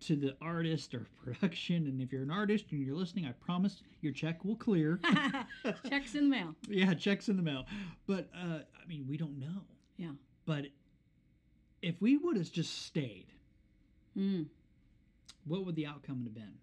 to 0.00 0.14
the 0.14 0.36
artist 0.40 0.94
or 0.94 1.06
production 1.24 1.86
and 1.88 2.00
if 2.00 2.12
you're 2.12 2.22
an 2.22 2.30
artist 2.30 2.66
and 2.70 2.86
you're 2.86 2.94
listening 2.94 3.26
i 3.26 3.32
promise 3.32 3.82
your 4.00 4.12
check 4.12 4.44
will 4.44 4.54
clear 4.54 5.00
Checks 5.88 6.14
in 6.14 6.30
the 6.30 6.36
mail. 6.36 6.54
yeah 6.68 6.94
checks 6.94 7.28
in 7.28 7.36
the 7.36 7.42
mail 7.42 7.64
but 8.06 8.28
uh, 8.32 8.58
i 8.80 8.86
mean 8.86 9.04
we 9.08 9.16
don't 9.16 9.36
know 9.40 9.64
Yeah. 9.96 10.12
but 10.46 10.66
if 11.82 12.00
we 12.00 12.16
would 12.16 12.36
have 12.36 12.50
just 12.50 12.82
stayed 12.86 13.26
Mm, 14.16 14.46
what 15.44 15.64
would 15.64 15.76
the 15.76 15.86
outcome 15.86 16.24
have 16.24 16.34
been 16.34 16.54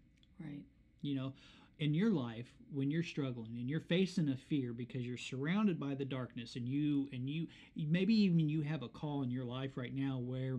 right. 0.44 0.64
you 1.02 1.16
know 1.16 1.32
in 1.80 1.94
your 1.94 2.10
life 2.12 2.48
when 2.74 2.92
you're 2.92 3.04
struggling 3.04 3.58
and 3.58 3.70
you're 3.70 3.80
facing 3.80 4.28
a 4.30 4.36
fear 4.36 4.74
because 4.74 5.06
you're 5.06 5.18
surrounded 5.18 5.80
by 5.80 5.96
the 5.96 6.04
darkness 6.04 6.56
and 6.58 6.68
you 6.68 7.08
and 7.14 7.30
you 7.30 7.48
maybe 7.78 8.14
even 8.14 8.50
you 8.50 8.62
have 8.62 8.84
a 8.84 8.90
call 8.90 9.22
in 9.24 9.32
your 9.32 9.46
life 9.46 9.72
right 9.78 9.94
now 9.96 10.18
where 10.18 10.58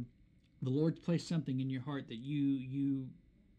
the 0.63 0.71
lord's 0.71 0.99
placed 0.99 1.29
something 1.29 1.61
in 1.61 1.69
your 1.69 1.83
heart 1.83 2.09
that 2.09 2.17
you 2.19 2.41
you 2.59 3.07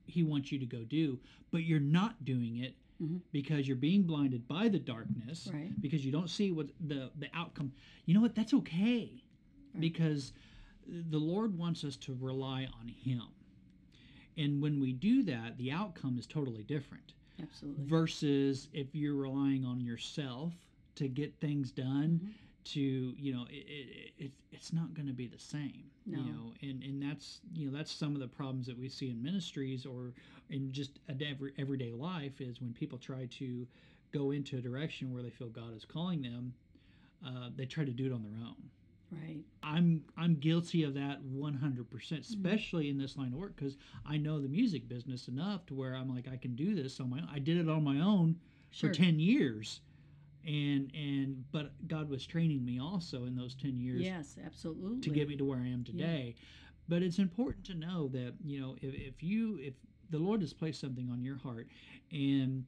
he 0.08 0.24
wants 0.24 0.52
you 0.52 0.58
to 0.58 0.66
go 0.66 0.84
do 0.84 1.20
but 1.52 1.64
you're 1.64 1.80
not 1.80 2.24
doing 2.26 2.58
it 2.58 2.76
Mhm. 3.00 3.22
because 3.32 3.68
you're 3.68 3.78
being 3.78 4.02
blinded 4.04 4.48
by 4.48 4.68
the 4.70 4.80
darkness 4.80 5.48
Right. 5.54 5.80
because 5.80 6.04
you 6.04 6.12
don't 6.12 6.30
see 6.32 6.52
what 6.52 6.70
the 6.80 7.12
the 7.20 7.28
outcome 7.36 7.74
you 8.06 8.16
know 8.16 8.22
what 8.22 8.34
that's 8.34 8.54
okay 8.56 9.22
Right. 9.74 9.82
because 9.82 10.34
the 10.88 11.18
lord 11.20 11.58
wants 11.58 11.84
us 11.84 11.96
to 11.96 12.18
rely 12.20 12.68
on 12.80 12.88
him 12.88 13.24
and 14.38 14.62
when 14.62 14.80
we 14.80 14.94
do 14.94 15.24
that 15.24 15.58
the 15.58 15.72
outcome 15.72 16.18
is 16.18 16.26
totally 16.28 16.64
different 16.64 17.14
Absolutely. 17.42 17.84
versus 17.86 18.68
if 18.74 18.96
you're 18.96 19.14
relying 19.16 19.64
on 19.66 19.80
yourself 19.82 20.54
to 20.96 21.08
get 21.08 21.40
things 21.40 21.72
done 21.72 22.22
Mhm. 22.24 22.34
to 22.74 22.80
you 23.18 23.34
know 23.34 23.46
it, 23.50 23.66
it, 23.68 24.14
it, 24.18 24.32
it's 24.52 24.74
not 24.74 24.94
going 24.94 25.08
to 25.08 25.14
be 25.14 25.28
the 25.28 25.40
same 25.40 25.90
No. 26.06 26.18
you 26.20 26.32
know 26.32 26.54
and 26.62 26.84
and 26.84 27.02
that's 27.02 27.40
you 27.54 27.66
know 27.70 27.78
that's 27.78 27.92
some 27.92 28.14
of 28.14 28.20
the 28.20 28.28
problems 28.28 28.66
that 28.68 28.78
we 28.78 28.90
see 28.90 29.10
in 29.10 29.22
ministries 29.22 29.86
or 29.86 30.14
in 30.50 30.72
just 30.72 31.00
every, 31.22 31.54
everyday 31.58 31.92
life 31.94 32.42
is 32.42 32.60
when 32.62 32.74
people 32.74 32.98
try 32.98 33.26
to 33.28 33.68
go 34.12 34.32
into 34.32 34.58
a 34.58 34.62
direction 34.62 35.14
where 35.14 35.22
they 35.24 35.30
feel 35.30 35.50
god 35.50 35.76
is 35.76 35.86
calling 35.86 36.22
them 36.22 36.54
uh, 37.26 37.50
they 37.56 37.66
try 37.66 37.84
to 37.86 37.92
do 37.92 38.06
it 38.06 38.12
on 38.12 38.22
their 38.24 38.40
own 38.46 38.70
Right. 39.12 39.40
I'm 39.64 40.04
I'm 40.18 40.36
guilty 40.36 40.84
of 40.84 40.94
that 40.96 41.20
100%, 41.24 41.60
Mm-hmm. 41.88 42.16
especially 42.20 42.90
in 42.90 42.98
this 42.98 43.16
line 43.18 43.34
of 43.34 43.40
work 43.40 43.56
because 43.56 43.78
I 44.06 44.18
know 44.18 44.40
the 44.42 44.50
music 44.50 44.88
business 44.90 45.28
enough 45.28 45.66
to 45.68 45.74
where 45.76 45.96
I'm 45.96 46.14
like 46.14 46.28
I 46.28 46.36
can 46.38 46.56
do 46.56 46.76
this 46.76 47.00
on 47.00 47.10
my 47.10 47.20
own. 47.20 47.30
I 47.34 47.40
did 47.40 47.58
it 47.58 47.70
on 47.70 47.84
my 47.84 48.00
own 48.02 48.36
Sure. 48.70 48.90
for 48.90 48.96
10 48.96 49.18
years, 49.20 49.80
and 50.46 50.92
and 50.94 51.46
but 51.54 51.72
God 51.88 52.10
was 52.10 52.26
training 52.26 52.66
me 52.66 52.80
also 52.82 53.24
in 53.26 53.36
those 53.36 53.56
10 53.56 53.78
years 53.78 54.02
Yes, 54.02 54.36
absolutely. 54.46 55.00
to 55.02 55.10
get 55.10 55.30
me 55.30 55.38
to 55.38 55.46
where 55.46 55.60
I 55.60 55.68
am 55.68 55.84
today. 55.86 56.36
But 56.90 57.02
it's 57.02 57.18
important 57.20 57.66
to 57.68 57.74
know 57.76 58.10
that 58.10 58.34
you 58.44 58.60
know 58.60 58.76
if, 58.82 58.94
if 58.94 59.24
you 59.24 59.58
if 59.62 59.74
the 60.10 60.20
Lord 60.20 60.42
has 60.42 60.52
placed 60.54 60.82
something 60.82 61.10
on 61.10 61.24
your 61.24 61.38
heart 61.38 61.68
and 62.12 62.66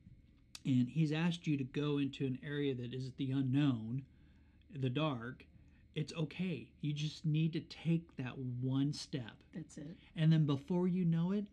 and 0.65 0.87
He's 0.89 1.11
asked 1.11 1.47
you 1.47 1.57
to 1.57 1.63
go 1.65 1.97
into 1.97 2.25
an 2.25 2.39
area 2.45 2.73
that 2.75 2.93
is 2.93 3.11
the 3.17 3.31
unknown, 3.31 4.03
the 4.73 4.89
dark, 4.89 5.45
it's 5.95 6.13
okay. 6.13 6.69
You 6.81 6.93
just 6.93 7.25
need 7.25 7.53
to 7.53 7.59
take 7.61 8.15
that 8.17 8.37
one 8.37 8.93
step, 8.93 9.43
That's 9.53 9.77
it. 9.77 9.97
and 10.15 10.31
then 10.31 10.45
before 10.45 10.87
you 10.87 11.05
know 11.05 11.31
it, 11.31 11.45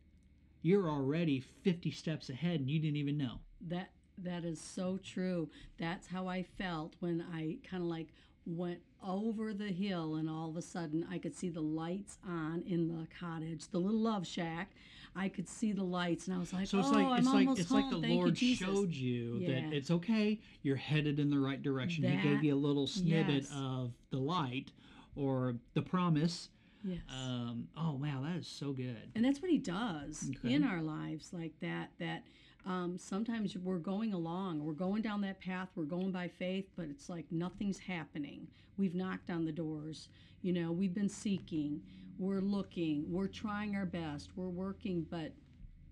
you're 0.63 0.89
already 0.91 1.41
50 1.41 1.91
steps 1.91 2.29
ahead, 2.29 2.61
and 2.61 2.71
you 2.71 2.79
didn't 2.81 2.97
even 2.97 3.17
know. 3.19 3.41
That 3.69 3.91
that 4.19 4.45
is 4.45 4.61
so 4.61 4.99
true. 5.03 5.51
That's 5.79 6.07
how 6.07 6.27
I 6.27 6.43
felt 6.43 6.95
when 7.01 7.25
I 7.33 7.59
kind 7.69 7.83
of 7.83 7.89
like 7.89 8.09
went 8.47 8.81
over 9.07 9.53
the 9.53 9.69
hill 9.69 10.15
and 10.17 10.31
all 10.31 10.49
of 10.49 10.57
a 10.57 10.63
sudden 10.63 11.07
I 11.11 11.19
could 11.19 11.35
see 11.37 11.51
the 11.51 11.61
lights 11.61 12.17
on 12.27 12.63
in 12.67 12.89
the 12.89 13.07
cottage, 13.21 13.69
the 13.69 13.79
little 13.79 14.01
love 14.01 14.27
shack. 14.27 14.71
I 15.17 15.29
could 15.29 15.49
see 15.49 15.73
the 15.73 15.83
lights 15.83 16.27
and 16.27 16.37
I 16.37 16.39
was 16.39 16.53
like, 16.53 16.67
So 16.67 16.79
it's 16.79 16.89
"Oh, 16.89 16.93
like 16.93 17.07
I'm 17.07 17.19
it's 17.19 17.27
like 17.27 17.35
almost 17.47 17.61
it's 17.61 17.71
home. 17.71 17.81
like 17.83 17.91
the 17.91 18.01
Thank 18.01 18.13
you, 18.13 18.19
Lord 18.19 18.35
Jesus." 18.35 18.67
showed 18.67 18.93
you 18.93 19.39
Yeah. 19.41 19.49
that 19.63 19.73
it's 19.73 19.91
okay. 19.91 20.39
You're 20.63 20.77
headed 20.77 21.19
in 21.19 21.31
the 21.31 21.39
right 21.39 21.63
direction. 21.63 22.05
he 22.05 22.17
gave 22.29 22.45
you 22.45 22.55
a 22.55 22.57
little 22.57 22.87
snippet 22.87 23.45
yes. 23.45 23.53
of 23.55 23.93
the 24.11 24.19
light 24.19 24.73
or 25.15 25.57
the 25.75 25.83
promise. 25.83 26.51
Yes. 26.85 27.01
Um, 27.13 27.67
oh 27.77 27.95
wow, 28.01 28.23
that 28.25 28.37
is 28.37 28.47
so 28.47 28.73
good. 28.73 29.11
and 29.15 29.25
that's 29.25 29.41
what 29.43 29.51
he 29.51 29.59
does 29.59 30.31
Okay. 30.37 30.55
in 30.55 30.63
our 30.65 30.81
lives 30.83 31.33
like 31.33 31.53
that 31.61 31.91
that 31.99 32.23
um, 32.65 32.97
sometimes 32.99 33.57
we're 33.57 33.79
going 33.79 34.13
along 34.13 34.63
we're 34.65 34.73
going 34.73 35.01
down 35.03 35.21
that 35.23 35.41
path 35.41 35.69
we're 35.77 35.85
going 35.85 36.11
by 36.13 36.27
faith 36.29 36.67
but 36.77 36.87
it's 36.91 37.09
like 37.09 37.25
nothing's 37.31 37.79
happening 37.79 38.47
we've 38.77 38.95
knocked 38.95 39.31
on 39.31 39.45
the 39.45 39.53
doors 39.53 40.09
you 40.43 40.53
know 40.53 40.71
we've 40.73 40.95
been 40.95 41.09
seeking 41.09 41.81
we're 42.19 42.41
looking 42.41 43.05
we're 43.11 43.27
trying 43.27 43.77
our 43.77 43.87
best 43.87 44.31
we're 44.37 44.49
working 44.49 45.07
but 45.11 45.33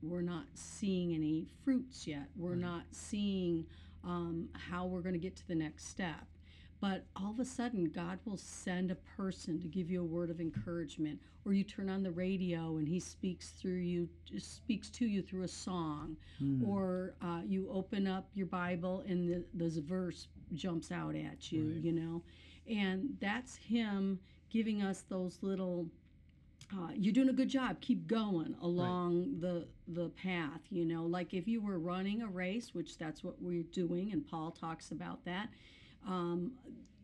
we're 0.03 0.21
not 0.23 0.45
seeing 0.55 1.15
any 1.15 1.47
fruits 1.65 2.07
yet. 2.07 2.27
We're 2.37 2.57
not 2.57 2.83
seeing 2.91 3.65
um, 4.05 4.49
how 4.53 4.85
we're 4.85 5.01
going 5.01 5.15
to 5.15 5.19
get 5.19 5.35
to 5.37 5.49
the 5.49 5.55
next 5.55 5.89
step. 5.89 6.27
But 6.79 7.07
all 7.17 7.31
of 7.31 7.41
a 7.41 7.45
sudden 7.47 7.87
god 7.87 8.19
will 8.27 8.37
send 8.37 8.91
a 8.91 8.97
person 9.17 9.59
to 9.61 9.67
give 9.67 9.91
you 9.91 10.03
a 10.03 10.05
word 10.05 10.29
of 10.29 10.41
encouragement 10.43 11.21
or 11.47 11.55
you 11.55 11.65
turn 11.65 11.89
on 11.89 12.03
the 12.03 12.11
radio 12.11 12.77
and 12.77 12.87
he 12.87 13.01
speaks 13.01 13.51
through 13.53 13.77
you 13.79 14.07
speaks 14.39 14.91
to 14.91 15.07
you 15.07 15.23
through 15.23 15.45
a 15.45 15.49
song. 15.49 16.17
Mm. 16.43 16.67
or 16.69 17.15
uh, 17.23 17.41
you 17.47 17.71
open 17.73 18.07
up 18.07 18.29
your 18.35 18.47
bible 18.49 19.05
and 19.09 19.27
the, 19.31 19.45
this 19.55 19.79
verse 19.79 20.29
jumps 20.53 20.93
out 20.93 21.17
at 21.17 21.51
you 21.51 21.71
Right. 21.73 21.83
you 21.85 21.93
know? 21.93 22.23
And 22.69 23.17
that's 23.21 23.57
him 23.57 24.19
giving 24.51 24.83
us 24.83 25.05
those 25.09 25.39
little 25.41 25.87
uh, 26.73 26.89
you're 26.95 27.13
doing 27.13 27.29
a 27.29 27.33
good 27.33 27.49
job. 27.49 27.81
Keep 27.81 28.07
going 28.07 28.55
along 28.63 29.41
the 29.41 29.67
the 29.89 30.09
path 30.11 30.61
you 30.71 30.85
know? 30.85 31.05
Like 31.05 31.35
if 31.35 31.47
you 31.47 31.61
were 31.61 31.79
running 31.79 32.23
a 32.23 32.27
race 32.29 32.73
which 32.75 32.97
that's 32.99 33.23
what 33.23 33.41
we're 33.41 33.63
doing 33.65 34.13
and 34.13 34.27
paul 34.27 34.51
talks 34.51 34.91
about 34.91 35.25
that 35.27 35.49
um, 36.07 36.53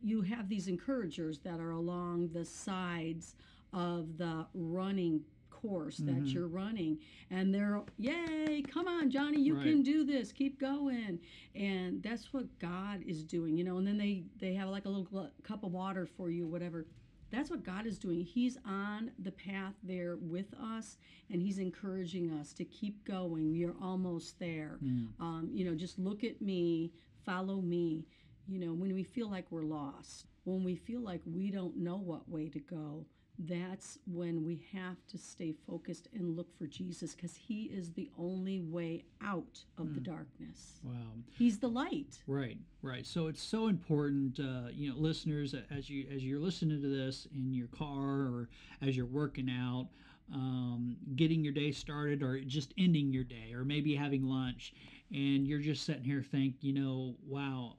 you 0.02 0.22
have 0.22 0.48
these 0.48 0.66
encouragers 0.66 1.40
that 1.40 1.60
are 1.60 1.72
along 1.72 2.30
the 2.32 2.44
sides 2.44 3.34
of 3.72 4.16
the 4.16 4.46
running 4.54 5.20
course 5.50 5.98
that 5.98 6.22
Mhm. 6.22 6.32
you're 6.32 6.48
running 6.48 6.98
and 7.30 7.54
they're 7.54 7.82
yay 7.98 8.62
come 8.66 8.88
on 8.88 9.10
johnny 9.10 9.42
you 9.42 9.54
Right. 9.56 9.64
can 9.64 9.82
do 9.82 10.04
this. 10.04 10.32
Keep 10.32 10.58
going. 10.58 11.20
And 11.54 12.02
that's 12.02 12.32
what 12.32 12.58
god 12.58 13.02
is 13.06 13.22
doing 13.22 13.58
you 13.58 13.64
know? 13.64 13.76
And 13.76 13.86
then 13.86 13.98
they 13.98 14.24
they 14.38 14.54
have 14.54 14.70
like 14.70 14.86
a 14.86 14.88
little 14.88 15.30
cup 15.42 15.62
of 15.64 15.72
water 15.72 16.06
for 16.06 16.30
you 16.30 16.46
whatever 16.46 16.86
that's 17.30 17.50
what 17.50 17.62
god 17.62 17.86
is 17.86 17.98
doing. 17.98 18.20
He's 18.24 18.58
on 18.64 19.10
the 19.18 19.32
path 19.32 19.74
there 19.82 20.16
with 20.20 20.52
us 20.54 20.98
and 21.30 21.40
he's 21.40 21.58
encouraging 21.58 22.30
us 22.32 22.52
to 22.54 22.64
keep 22.64 23.04
going. 23.04 23.54
You're 23.54 23.76
almost 23.80 24.38
there. 24.38 24.78
Mm. 24.82 25.08
um, 25.20 25.48
you 25.52 25.64
know 25.64 25.74
just 25.74 25.98
look 25.98 26.24
at 26.24 26.40
me 26.40 26.92
follow 27.24 27.60
me. 27.60 28.06
You 28.48 28.58
know 28.58 28.72
when 28.72 28.94
we 28.94 29.04
feel 29.04 29.30
like 29.30 29.46
we're 29.50 29.62
lost 29.62 30.26
when 30.44 30.64
we 30.64 30.74
feel 30.74 31.00
like 31.00 31.20
we 31.24 31.50
don't 31.50 31.76
know 31.76 31.96
what 31.96 32.28
way 32.28 32.48
to 32.48 32.58
go 32.58 33.04
that's 33.46 33.98
when 34.06 34.44
we 34.44 34.62
have 34.72 34.96
to 35.08 35.16
stay 35.16 35.54
focused 35.66 36.08
and 36.12 36.36
look 36.36 36.56
for 36.58 36.66
jesus 36.66 37.14
because 37.14 37.34
he 37.36 37.64
is 37.64 37.92
the 37.92 38.10
only 38.18 38.60
way 38.60 39.02
out 39.24 39.64
of 39.78 39.94
the 39.94 40.00
darkness 40.00 40.80
Wow. 40.82 40.94
he's 41.38 41.58
the 41.58 41.68
light 41.68 42.18
Right, 42.26 42.58
right. 42.82 43.06
So 43.06 43.26
it's 43.26 43.42
so 43.42 43.68
important, 43.68 44.38
uh, 44.40 44.68
you 44.72 44.90
know, 44.90 44.96
listeners, 44.96 45.54
as 45.70 45.90
you 45.90 46.06
as 46.14 46.24
you're 46.24 46.38
listening 46.38 46.80
to 46.80 46.88
this 46.88 47.26
in 47.34 47.52
your 47.52 47.66
car 47.68 48.26
or 48.26 48.48
as 48.80 48.96
you're 48.96 49.06
working 49.06 49.50
out, 49.50 49.88
um, 50.32 50.96
getting 51.16 51.42
your 51.42 51.52
day 51.52 51.72
started, 51.72 52.22
or 52.22 52.40
just 52.40 52.72
ending 52.78 53.12
your 53.12 53.24
day, 53.24 53.52
or 53.52 53.64
maybe 53.64 53.94
having 53.94 54.22
lunch, 54.24 54.74
and 55.12 55.46
you're 55.46 55.58
just 55.60 55.84
sitting 55.84 56.04
here 56.04 56.22
think, 56.22 56.54
you 56.60 56.72
know, 56.72 57.16
wow, 57.26 57.76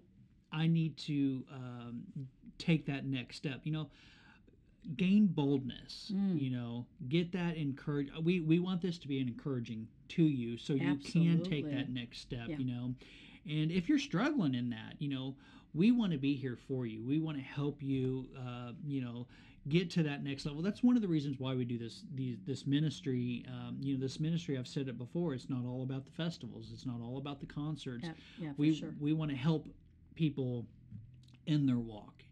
I 0.51 0.67
need 0.67 0.97
to 0.97 1.45
um, 1.53 2.03
take 2.57 2.85
that 2.87 3.05
next 3.05 3.37
step. 3.37 3.61
You 3.63 3.71
know, 3.71 3.89
gain 4.95 5.27
boldness. 5.27 6.11
Mm. 6.13 6.41
You 6.41 6.51
know, 6.51 6.85
get 7.09 7.31
that 7.33 7.57
encourage. 7.57 8.09
We 8.23 8.41
we 8.41 8.59
want 8.59 8.81
this 8.81 8.97
to 8.99 9.07
be 9.07 9.19
an 9.19 9.27
encouraging 9.27 9.87
to 10.09 10.23
you, 10.23 10.57
so 10.57 10.73
you 10.73 10.97
can 10.97 11.43
take 11.43 11.69
that 11.71 11.89
next 11.89 12.19
step. 12.21 12.47
Yeah. 12.47 12.57
You 12.57 12.65
know, 12.65 12.93
and 13.45 13.71
if 13.71 13.89
you're 13.89 13.99
struggling 13.99 14.55
in 14.55 14.69
that, 14.71 14.95
you 14.99 15.09
know, 15.09 15.35
we 15.73 15.91
want 15.91 16.11
to 16.11 16.17
be 16.17 16.35
here 16.35 16.57
for 16.67 16.85
you. 16.85 17.03
We 17.05 17.19
want 17.19 17.37
to 17.37 17.43
help 17.43 17.81
you. 17.81 18.27
Uh, 18.37 18.73
you 18.85 19.01
know. 19.01 19.27
Get 19.69 19.91
to 19.91 20.01
that 20.01 20.23
next 20.23 20.47
level. 20.47 20.63
That's 20.63 20.81
one 20.81 20.95
of 20.95 21.03
the 21.03 21.07
reasons 21.07 21.39
why 21.39 21.53
we 21.53 21.65
do 21.65 21.77
this. 21.77 22.01
These, 22.15 22.37
this 22.47 22.65
ministry, 22.65 23.45
um, 23.47 23.77
you 23.79 23.93
know, 23.93 23.99
this 24.01 24.19
ministry. 24.19 24.57
I've 24.57 24.67
said 24.67 24.87
it 24.87 24.97
before. 24.97 25.35
It's 25.35 25.51
not 25.51 25.65
all 25.67 25.83
about 25.83 26.03
the 26.03 26.11
festivals. 26.11 26.71
It's 26.73 26.83
not 26.83 26.99
all 26.99 27.19
about 27.19 27.39
the 27.39 27.45
concerts 27.45 28.05
yeah, 28.05 28.13
yeah 28.39 28.53
we 28.57 28.73
sure 28.73 28.93
we 28.99 29.13
want 29.13 29.29
to 29.29 29.37
help 29.37 29.67
people 30.15 30.65
in 31.45 31.65
their 31.65 31.77
walk 31.77 32.23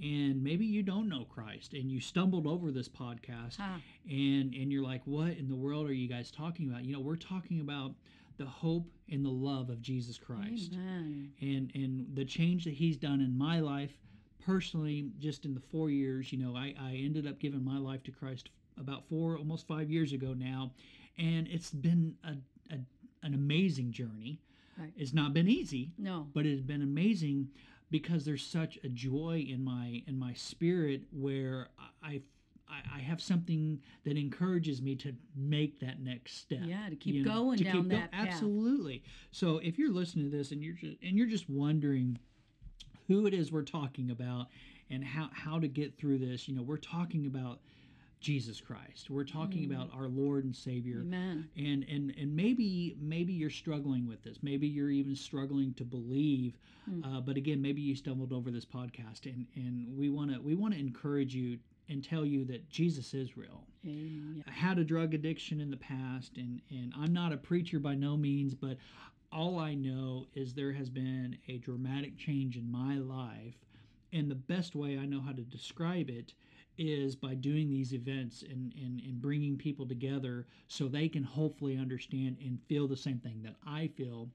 and 0.00 0.42
maybe 0.42 0.64
you 0.64 0.82
don't 0.82 1.08
know 1.08 1.24
christ 1.24 1.72
and 1.74 1.90
you 1.90 2.00
stumbled 2.00 2.46
over 2.46 2.70
this 2.70 2.88
podcast 2.88 3.56
Ah, 3.58 3.80
and 4.08 4.54
and 4.54 4.72
you're 4.72 4.82
like 4.82 5.02
what 5.04 5.30
in 5.36 5.48
the 5.48 5.56
world 5.56 5.86
are 5.88 5.92
you 5.92 6.08
guys 6.08 6.30
talking 6.30 6.68
about? 6.68 6.84
You 6.84 6.94
know 6.94 7.00
we're 7.00 7.16
talking 7.16 7.60
about 7.60 7.94
the 8.38 8.46
hope 8.46 8.88
and 9.10 9.24
the 9.24 9.30
love 9.30 9.68
of 9.68 9.82
jesus 9.82 10.18
christ. 10.18 10.72
Amen. 10.72 11.32
And 11.40 11.70
and 11.74 12.06
the 12.14 12.24
change 12.24 12.64
that 12.64 12.74
he's 12.74 12.96
done 12.96 13.20
in 13.20 13.36
my 13.36 13.60
life 13.60 13.92
personally 14.44 15.10
just 15.18 15.44
in 15.44 15.54
the 15.54 15.60
four 15.60 15.88
years 15.88 16.32
you 16.32 16.38
know 16.38 16.56
i, 16.56 16.74
I 16.80 16.94
ended 16.96 17.28
up 17.28 17.38
giving 17.38 17.64
my 17.64 17.78
life 17.78 18.02
to 18.04 18.10
christ 18.10 18.48
about 18.76 19.08
four 19.08 19.38
almost 19.38 19.68
five 19.68 19.88
years 19.88 20.12
ago 20.12 20.34
now 20.36 20.72
and 21.16 21.46
it's 21.48 21.70
been 21.70 22.16
a, 22.24 22.32
a 22.74 22.78
an 23.24 23.34
amazing 23.34 23.92
journey. 23.92 24.40
Right. 24.76 24.92
it's 24.96 25.12
not 25.12 25.32
been 25.34 25.48
easy 25.48 25.92
no. 25.98 26.26
but 26.34 26.46
it 26.46 26.50
has 26.52 26.62
been 26.62 26.80
amazing 26.82 27.50
because 27.92 28.24
there's 28.24 28.44
such 28.44 28.78
a 28.82 28.88
joy 28.88 29.46
in 29.48 29.62
my 29.62 30.02
in 30.08 30.18
my 30.18 30.32
spirit 30.32 31.02
where 31.12 31.68
I 32.02 32.22
I, 32.68 32.96
I 32.96 32.98
have 33.00 33.20
something 33.20 33.80
that 34.04 34.16
encourages 34.16 34.80
me 34.80 34.96
to 34.96 35.14
make 35.36 35.78
that 35.80 36.00
next 36.00 36.38
step. 36.38 36.60
Yeah, 36.62 36.88
to 36.88 36.96
keep 36.96 37.14
you 37.14 37.24
know, 37.24 37.32
going 37.32 37.58
to 37.58 37.64
down 37.64 37.74
keep 37.74 37.90
go- 37.90 37.96
that 37.96 38.10
path. 38.10 38.28
Absolutely. 38.28 39.04
So 39.30 39.58
if 39.58 39.78
you're 39.78 39.92
listening 39.92 40.30
to 40.30 40.36
this 40.36 40.50
and 40.50 40.62
you're 40.62 40.74
just 40.74 40.96
and 41.02 41.16
you're 41.16 41.28
just 41.28 41.48
wondering 41.48 42.18
who 43.06 43.26
it 43.26 43.34
is 43.34 43.52
we're 43.52 43.62
talking 43.62 44.10
about 44.10 44.46
and 44.90 45.04
how 45.04 45.28
how 45.32 45.60
to 45.60 45.68
get 45.68 45.96
through 45.98 46.18
this, 46.18 46.48
you 46.48 46.56
know, 46.56 46.62
we're 46.62 46.78
talking 46.78 47.26
about 47.26 47.60
Jesus 48.22 48.60
Christ. 48.60 49.10
We're 49.10 49.24
talking 49.24 49.62
Mm. 49.68 49.74
about 49.74 49.92
our 49.92 50.08
Lord 50.08 50.44
and 50.44 50.54
Savior. 50.54 51.00
Amen. 51.00 51.48
And 51.56 51.84
and 51.88 52.14
and 52.16 52.34
maybe 52.34 52.96
maybe 53.00 53.32
you're 53.32 53.50
struggling 53.50 54.06
with 54.06 54.22
this. 54.22 54.42
Maybe 54.42 54.66
you're 54.68 54.90
even 54.90 55.14
struggling 55.16 55.74
to 55.74 55.84
believe. 55.84 56.58
Hmm. 56.84 57.04
uh, 57.04 57.20
but 57.20 57.36
again 57.36 57.60
maybe 57.62 57.80
you 57.80 57.94
stumbled 57.94 58.32
over 58.32 58.50
this 58.50 58.64
podcast 58.64 59.26
and 59.26 59.46
and 59.54 59.96
we 59.96 60.08
want 60.08 60.32
to 60.32 60.40
we 60.40 60.54
want 60.54 60.74
to 60.74 60.80
encourage 60.80 61.34
you 61.34 61.58
and 61.88 62.02
tell 62.02 62.24
you 62.24 62.44
that 62.46 62.68
jesus 62.70 63.12
is 63.14 63.36
real. 63.36 63.64
Amen. 63.86 64.42
I 64.48 64.50
had 64.50 64.78
a 64.78 64.84
drug 64.84 65.14
addiction 65.14 65.60
in 65.60 65.70
the 65.70 65.76
past 65.76 66.36
and 66.38 66.60
and 66.70 66.92
i'm 66.96 67.12
not 67.12 67.32
a 67.32 67.36
preacher 67.36 67.78
by 67.78 67.94
no 67.94 68.16
means 68.16 68.54
but 68.54 68.78
all 69.30 69.58
i 69.60 69.74
know 69.74 70.26
is 70.34 70.54
there 70.54 70.72
has 70.72 70.90
been 70.90 71.38
a 71.48 71.58
dramatic 71.58 72.16
change 72.18 72.56
in 72.56 72.70
my 72.70 72.98
life. 72.98 73.54
And 74.12 74.30
the 74.30 74.34
best 74.34 74.74
way 74.74 74.98
i 74.98 75.06
know 75.06 75.20
how 75.20 75.32
to 75.32 75.42
describe 75.42 76.10
it 76.10 76.34
is 76.78 77.14
by 77.14 77.34
doing 77.34 77.68
these 77.68 77.92
events 77.92 78.42
and, 78.42 78.72
and, 78.76 79.00
and 79.00 79.20
bringing 79.20 79.56
people 79.56 79.86
together 79.86 80.46
so 80.68 80.88
they 80.88 81.08
can 81.08 81.22
hopefully 81.22 81.76
understand 81.76 82.36
and 82.40 82.58
feel 82.68 82.88
the 82.88 82.96
same 82.96 83.18
thing 83.18 83.40
that 83.42 83.54
I 83.66 83.88
feel 83.88 84.28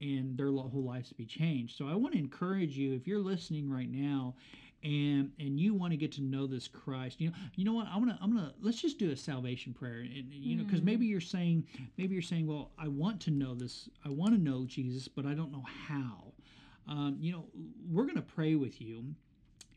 and 0.00 0.36
their 0.36 0.50
whole 0.50 0.84
lives 0.84 1.08
to 1.08 1.14
be 1.14 1.24
changed. 1.26 1.76
So 1.76 1.86
I 1.86 1.94
want 1.94 2.14
to 2.14 2.18
encourage 2.18 2.76
you 2.76 2.94
if 2.94 3.06
you're 3.06 3.20
listening 3.20 3.70
right 3.70 3.90
now 3.90 4.34
and 4.82 5.30
and 5.38 5.58
you 5.58 5.72
want 5.72 5.92
to 5.92 5.96
get 5.96 6.12
to 6.12 6.22
know 6.22 6.46
this 6.46 6.68
Christ, 6.68 7.20
you 7.20 7.30
know, 7.30 7.36
you 7.56 7.64
know 7.64 7.72
what? 7.72 7.86
I'm 7.86 8.00
gonna 8.00 8.18
I'm 8.20 8.34
gonna 8.34 8.52
let's 8.60 8.80
just 8.80 8.98
do 8.98 9.10
a 9.10 9.16
salvation 9.16 9.72
prayer, 9.72 10.00
and 10.00 10.30
you 10.30 10.56
know, 10.56 10.64
because 10.64 10.82
maybe 10.82 11.06
you're 11.06 11.20
saying 11.20 11.66
maybe 11.96 12.12
you're 12.12 12.22
saying, 12.22 12.46
well, 12.46 12.70
I 12.78 12.88
want 12.88 13.20
to 13.22 13.30
know 13.30 13.54
this, 13.54 13.88
I 14.04 14.10
want 14.10 14.34
to 14.34 14.40
know 14.40 14.66
Jesus, 14.66 15.08
but 15.08 15.24
I 15.24 15.34
don't 15.34 15.50
know 15.50 15.64
how. 15.88 16.32
Um, 16.86 17.16
you 17.18 17.32
know, 17.32 17.46
we're 17.90 18.04
gonna 18.04 18.20
pray 18.20 18.56
with 18.56 18.80
you 18.80 19.14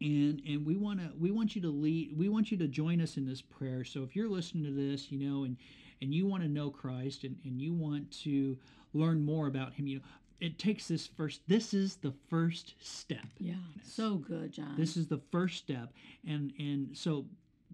and 0.02 0.42
and 0.48 0.66
we 0.66 0.76
want 0.76 1.00
to 1.00 1.12
we 1.20 1.32
want 1.32 1.56
you 1.56 1.62
to 1.62 1.70
lead 1.70 2.18
we 2.18 2.30
want 2.30 2.52
you 2.52 2.58
to 2.58 2.68
join 2.68 3.02
us 3.02 3.18
in 3.18 3.26
this 3.26 3.42
prayer. 3.42 3.84
So 3.84 4.04
if 4.04 4.16
you're 4.16 4.30
listening 4.30 4.64
to 4.66 4.72
this 4.72 5.12
you 5.12 5.20
know 5.20 5.44
and 5.44 5.58
and 6.02 6.14
you 6.14 6.28
want 6.28 6.44
to 6.44 6.50
know 6.50 6.70
christ 6.70 7.24
and, 7.24 7.38
and 7.44 7.60
you 7.60 7.74
want 7.74 8.12
to 8.24 8.58
learn 8.94 9.26
more 9.26 9.48
about 9.48 9.74
him 9.74 9.88
you 9.88 9.98
know 9.98 10.04
it 10.40 10.60
takes 10.60 10.88
this 10.88 11.08
first 11.08 11.42
this 11.48 11.74
is 11.74 11.96
the 11.96 12.14
first 12.30 12.76
step. 12.80 13.26
Yeah. 13.40 13.56
So 13.84 14.16
good, 14.16 14.52
John. 14.52 14.76
this 14.78 14.98
is 14.98 15.08
the 15.08 15.22
first 15.32 15.58
step. 15.58 15.94
And 16.28 16.54
and 16.60 16.96
so 16.96 17.26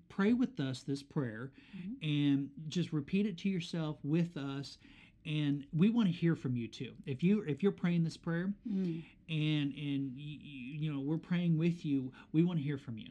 pray 0.09 0.33
with 0.33 0.59
us 0.59 0.83
this 0.83 1.03
prayer 1.03 1.51
mm-hmm. 1.75 1.93
and 2.03 2.49
just 2.67 2.93
repeat 2.93 3.25
it 3.25 3.37
to 3.39 3.49
yourself 3.49 3.97
with 4.03 4.37
us 4.37 4.77
and 5.25 5.65
we 5.75 5.89
want 5.89 6.07
to 6.07 6.13
hear 6.13 6.35
from 6.35 6.55
you 6.55 6.67
too. 6.67 6.91
If 7.05 7.23
you 7.23 7.41
if 7.47 7.63
you're 7.63 7.71
praying 7.71 8.03
this 8.03 8.17
prayer 8.17 8.51
Mm, 8.69 9.03
and 9.29 9.73
and 9.73 10.11
you, 10.17 10.37
you 10.79 10.93
know 10.93 10.99
we're 10.99 11.17
praying 11.17 11.57
with 11.57 11.85
you 11.85 12.11
we 12.31 12.43
want 12.43 12.59
to 12.59 12.63
hear 12.63 12.77
from 12.77 12.97
you. 12.97 13.09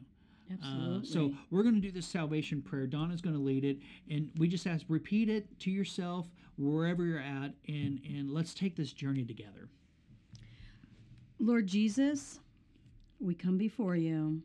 Absolutely. 0.52 1.08
uh, 1.08 1.12
so 1.12 1.32
we're 1.50 1.62
going 1.62 1.74
to 1.76 1.80
do 1.80 1.90
this 1.90 2.06
salvation 2.06 2.60
prayer. 2.60 2.86
Donna's 2.86 3.22
going 3.22 3.36
to 3.36 3.40
lead 3.42 3.64
it 3.64 3.78
and 4.10 4.30
we 4.36 4.48
just 4.48 4.66
ask 4.66 4.84
repeat 4.88 5.28
it 5.30 5.46
to 5.60 5.70
yourself 5.70 6.26
wherever 6.58 7.04
you're 7.04 7.18
at 7.20 7.52
and 7.68 8.00
and 8.04 8.30
let's 8.30 8.52
take 8.54 8.76
this 8.76 8.92
journey 8.92 9.24
together. 9.24 9.68
Lord 11.38 11.66
Jesus, 11.66 12.38
we 13.18 13.34
come 13.34 13.56
before 13.58 13.96
you 13.96 14.42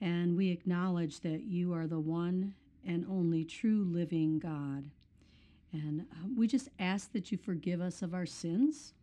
and 0.00 0.36
we 0.36 0.50
acknowledge 0.50 1.20
that 1.20 1.42
you 1.42 1.74
are 1.74 1.86
the 1.86 2.00
one 2.00 2.54
and 2.86 3.04
only 3.10 3.44
true 3.44 3.84
living 3.84 4.38
God. 4.38 4.84
And 5.72 6.00
uh, 6.00 6.28
we 6.36 6.46
just 6.46 6.68
ask 6.78 7.12
that 7.12 7.30
you 7.30 7.38
forgive 7.38 7.80
us 7.80 8.02
of 8.02 8.14
our 8.14 8.26
sins. 8.26 8.94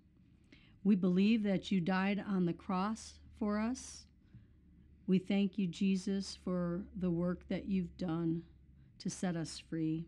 We 0.84 0.96
believe 0.96 1.44
that 1.44 1.72
you 1.72 1.82
died 1.82 2.24
on 2.28 2.46
the 2.46 2.54
cross 2.54 3.20
for 3.40 3.60
us. 3.60 4.06
We 5.06 5.20
thank 5.20 5.58
you, 5.58 5.68
Jesus, 5.68 6.38
for 6.44 6.82
the 7.00 7.10
work 7.10 7.48
that 7.48 7.68
you've 7.68 7.96
done 7.98 8.44
to 9.00 9.10
set 9.10 9.36
us 9.36 9.62
free. 9.70 10.06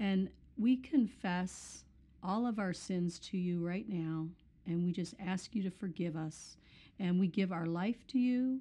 And 0.00 0.28
we 0.56 0.76
confess 0.76 1.84
all 2.22 2.46
of 2.46 2.58
our 2.58 2.72
sins 2.72 3.18
to 3.20 3.36
you 3.36 3.64
right 3.64 3.88
now 3.88 4.26
and 4.66 4.84
we 4.84 4.92
just 4.92 5.14
ask 5.24 5.54
you 5.54 5.62
to 5.62 5.70
forgive 5.70 6.16
us. 6.16 6.56
And 6.98 7.18
we 7.18 7.26
give 7.26 7.52
our 7.52 7.66
life 7.66 8.06
to 8.08 8.18
you, 8.18 8.60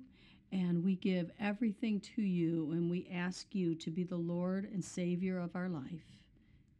and 0.51 0.84
we 0.84 0.95
give 0.95 1.32
everything 1.39 1.99
to 2.15 2.21
you, 2.21 2.71
and 2.71 2.89
we 2.89 3.08
ask 3.13 3.53
you 3.53 3.75
to 3.75 3.91
be 3.91 4.03
the 4.03 4.15
Lord 4.15 4.69
and 4.73 4.84
Savior 4.84 5.39
of 5.39 5.56
our 5.56 5.69
life. 5.69 6.22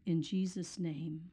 In 0.06 0.22
Jesus' 0.22 0.78
name, 0.80 1.32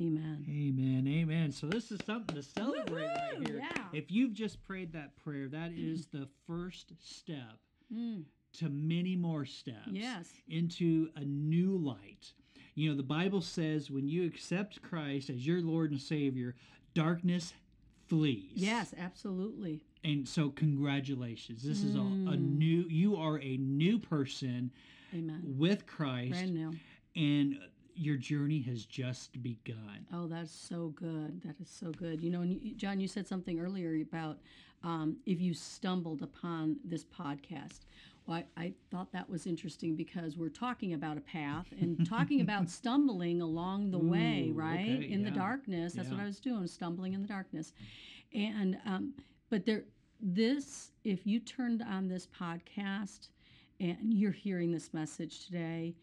amen. 0.00 0.44
amen 0.48 1.06
amen 1.06 1.52
so 1.52 1.66
this 1.68 1.90
is 1.92 2.00
something 2.04 2.34
to 2.34 2.42
celebrate 2.42 3.06
right 3.06 3.46
here 3.46 3.58
Yeah. 3.60 3.84
if 3.92 4.10
you've 4.10 4.32
just 4.32 4.60
prayed 4.64 4.92
that 4.92 5.14
prayer 5.16 5.48
that 5.48 5.70
is 5.72 6.06
the 6.06 6.28
first 6.46 6.92
step 7.00 7.58
Mm, 7.92 8.24
to 8.54 8.68
many 8.68 9.14
more 9.14 9.44
steps 9.44 9.88
Yes. 9.92 10.28
into 10.48 11.10
a 11.16 11.20
new 11.24 11.76
light. 11.76 12.32
You 12.74 12.90
know, 12.90 12.96
the 12.96 13.02
Bible 13.04 13.40
says 13.40 13.90
when 13.90 14.08
you 14.08 14.24
accept 14.26 14.80
Christ 14.82 15.28
as 15.30 15.46
your 15.46 15.60
Lord 15.60 15.90
and 15.92 16.00
Savior, 16.00 16.56
darkness 16.94 17.52
flees. 18.08 18.52
Yes, 18.54 18.94
absolutely. 18.98 19.82
And 20.02 20.26
so, 20.28 20.48
congratulations. 20.50 21.62
This 21.62 21.84
is 21.84 21.94
a, 21.94 22.00
a 22.00 22.02
Mm. 22.36 22.58
new, 22.58 22.84
you 22.88 23.16
are 23.16 23.38
a 23.40 23.56
new 23.58 23.98
person 23.98 24.72
Amen. 25.14 25.42
with 25.44 25.86
Christ, 25.86 26.30
Brand 26.30 26.54
new. 26.54 26.72
and 27.14 27.58
your 27.94 28.16
journey 28.16 28.60
has 28.62 28.84
just 28.84 29.42
begun. 29.42 30.06
Oh, 30.12 30.26
that's 30.26 30.52
so 30.52 30.88
good. 30.96 31.42
That 31.42 31.54
is 31.60 31.68
so 31.68 31.90
good. 31.90 32.22
You 32.22 32.30
know, 32.30 32.42
and 32.42 32.52
you, 32.52 32.74
John, 32.74 33.00
you 33.00 33.08
said 33.08 33.26
something 33.26 33.60
earlier 33.60 34.00
about 34.02 34.38
um, 34.82 35.16
if 35.26 35.40
you 35.40 35.54
stumbled 35.54 36.22
upon 36.22 36.76
this 36.84 37.04
podcast. 37.04 37.80
Well, 38.26 38.42
I, 38.56 38.62
I 38.62 38.72
thought 38.90 39.12
that 39.12 39.28
was 39.28 39.46
interesting 39.46 39.96
because 39.96 40.36
we're 40.36 40.48
talking 40.48 40.94
about 40.94 41.16
a 41.16 41.20
path 41.20 41.66
and 41.80 42.06
talking 42.08 42.40
about 42.40 42.70
stumbling 42.70 43.40
along 43.42 43.90
the 43.90 43.98
way, 43.98 44.50
right? 44.52 44.96
okay, 44.98 45.10
in 45.10 45.24
the 45.24 45.30
darkness. 45.30 45.94
That's 45.94 46.10
what. 46.10 46.20
I 46.20 46.24
was 46.24 46.40
doing, 46.40 46.66
stumbling 46.66 47.12
in 47.14 47.22
the 47.22 47.28
darkness. 47.28 47.72
And, 48.32 48.78
um, 48.86 49.14
but 49.50 49.66
there, 49.66 49.84
this, 50.20 50.90
if 51.04 51.26
you 51.26 51.40
turned 51.40 51.82
on 51.82 52.08
this 52.08 52.26
podcast 52.26 53.28
and 53.80 54.14
you're 54.14 54.32
hearing 54.32 54.72
this 54.72 54.92
message 54.94 55.46
today, 55.46 55.94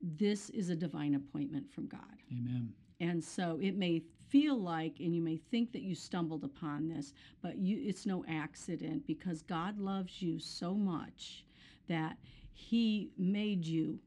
this 0.00 0.50
is 0.50 0.70
a 0.70 0.76
divine 0.76 1.14
appointment 1.14 1.70
from 1.72 1.86
God. 1.86 2.00
Amen. 2.32 2.72
And 3.00 3.22
so 3.22 3.58
it 3.62 3.76
may 3.76 4.02
feel 4.28 4.60
like, 4.60 5.00
and 5.00 5.14
you 5.14 5.22
may 5.22 5.36
think 5.36 5.72
that 5.72 5.82
you 5.82 5.94
stumbled 5.94 6.44
upon 6.44 6.88
this, 6.88 7.14
but 7.42 7.56
you, 7.56 7.80
it's 7.82 8.06
no 8.06 8.24
accident 8.28 9.06
because 9.06 9.42
God 9.42 9.78
loves 9.78 10.20
you 10.20 10.38
so 10.38 10.74
much 10.74 11.44
that 11.88 12.16
He 12.52 13.10
made 13.16 13.64
you 13.64 13.98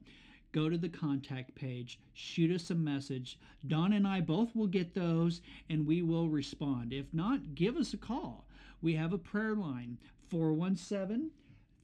Go 0.51 0.69
to 0.69 0.77
the 0.77 0.89
contact 0.89 1.53
page, 1.53 1.99
shoot 2.13 2.49
us 2.49 2.69
a 2.69 2.75
message. 2.75 3.37
Don 3.67 3.91
and 3.91 4.07
I 4.07 4.21
both 4.21 4.55
will 4.55 4.67
get 4.67 4.95
those 4.95 5.41
and 5.69 5.85
we 5.85 6.01
will 6.01 6.29
respond. 6.29 6.93
If 6.93 7.13
not, 7.13 7.55
give 7.55 7.75
us 7.75 7.93
a 7.93 7.97
call. 7.97 8.47
We 8.81 8.95
have 8.95 9.11
a 9.11 9.17
prayer 9.17 9.53
line 9.53 9.97
417 10.29 11.31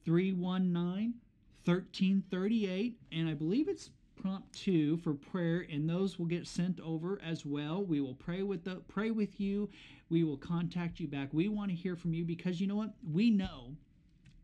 319 0.04 1.14
1338 1.64 2.96
and 3.12 3.28
I 3.28 3.34
believe 3.34 3.68
it's 3.68 3.90
prompt 4.20 4.52
2 4.60 4.98
for 4.98 5.14
prayer 5.14 5.66
and 5.70 5.88
those 5.88 6.18
will 6.18 6.26
get 6.26 6.46
sent 6.46 6.80
over 6.80 7.20
as 7.24 7.44
well. 7.44 7.82
We 7.84 8.00
will 8.00 8.14
pray 8.14 8.42
with 8.42 8.64
the 8.64 8.76
pray 8.88 9.10
with 9.10 9.40
you. 9.40 9.68
We 10.10 10.24
will 10.24 10.36
contact 10.36 11.00
you 11.00 11.08
back. 11.08 11.28
We 11.32 11.48
want 11.48 11.70
to 11.70 11.76
hear 11.76 11.96
from 11.96 12.14
you 12.14 12.24
because 12.24 12.60
you 12.60 12.66
know 12.66 12.76
what? 12.76 12.94
We 13.10 13.30
know 13.30 13.76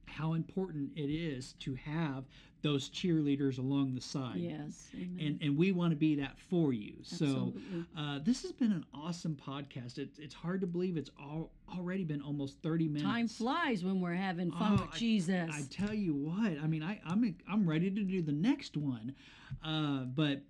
how 0.06 0.32
important 0.32 0.90
it 0.96 1.10
is 1.10 1.54
to 1.60 1.74
have 1.74 2.24
those 2.62 2.88
cheerleaders 2.90 3.58
along 3.58 3.94
the 3.94 4.00
side. 4.00 4.36
Yes. 4.36 4.88
Amen. 4.94 5.18
And, 5.20 5.42
and 5.42 5.56
we 5.56 5.70
want 5.72 5.92
to 5.92 5.96
be 5.96 6.16
that 6.16 6.38
for 6.50 6.72
you. 6.72 6.94
So 7.02 7.52
uh, 7.96 8.18
this 8.24 8.42
has 8.42 8.52
been 8.52 8.72
an 8.72 8.84
awesome 8.92 9.36
podcast. 9.36 9.98
It, 9.98 10.10
it's 10.18 10.34
hard 10.34 10.60
to 10.62 10.66
believe 10.66 10.96
it's 10.96 11.10
all, 11.20 11.52
already 11.76 12.04
been 12.04 12.20
almost 12.20 12.56
30 12.62 12.88
minutes. 12.88 13.04
Time 13.04 13.28
flies 13.28 13.84
when 13.84 14.00
we're 14.00 14.14
having 14.14 14.50
fun 14.50 14.76
Oh, 14.78 14.82
with 14.82 14.94
I- 14.94 14.98
Jesus. 14.98 15.50
I 15.52 15.62
tell 15.70 15.94
you 15.94 16.14
what, 16.14 16.58
I 16.62 16.66
mean, 16.66 16.82
I, 16.82 17.00
I'm 17.06 17.34
I'm 17.48 17.68
ready 17.68 17.90
to 17.90 18.02
do 18.02 18.22
the 18.22 18.32
next 18.32 18.76
one, 18.76 19.14
uh, 19.64 20.04
but 20.04 20.40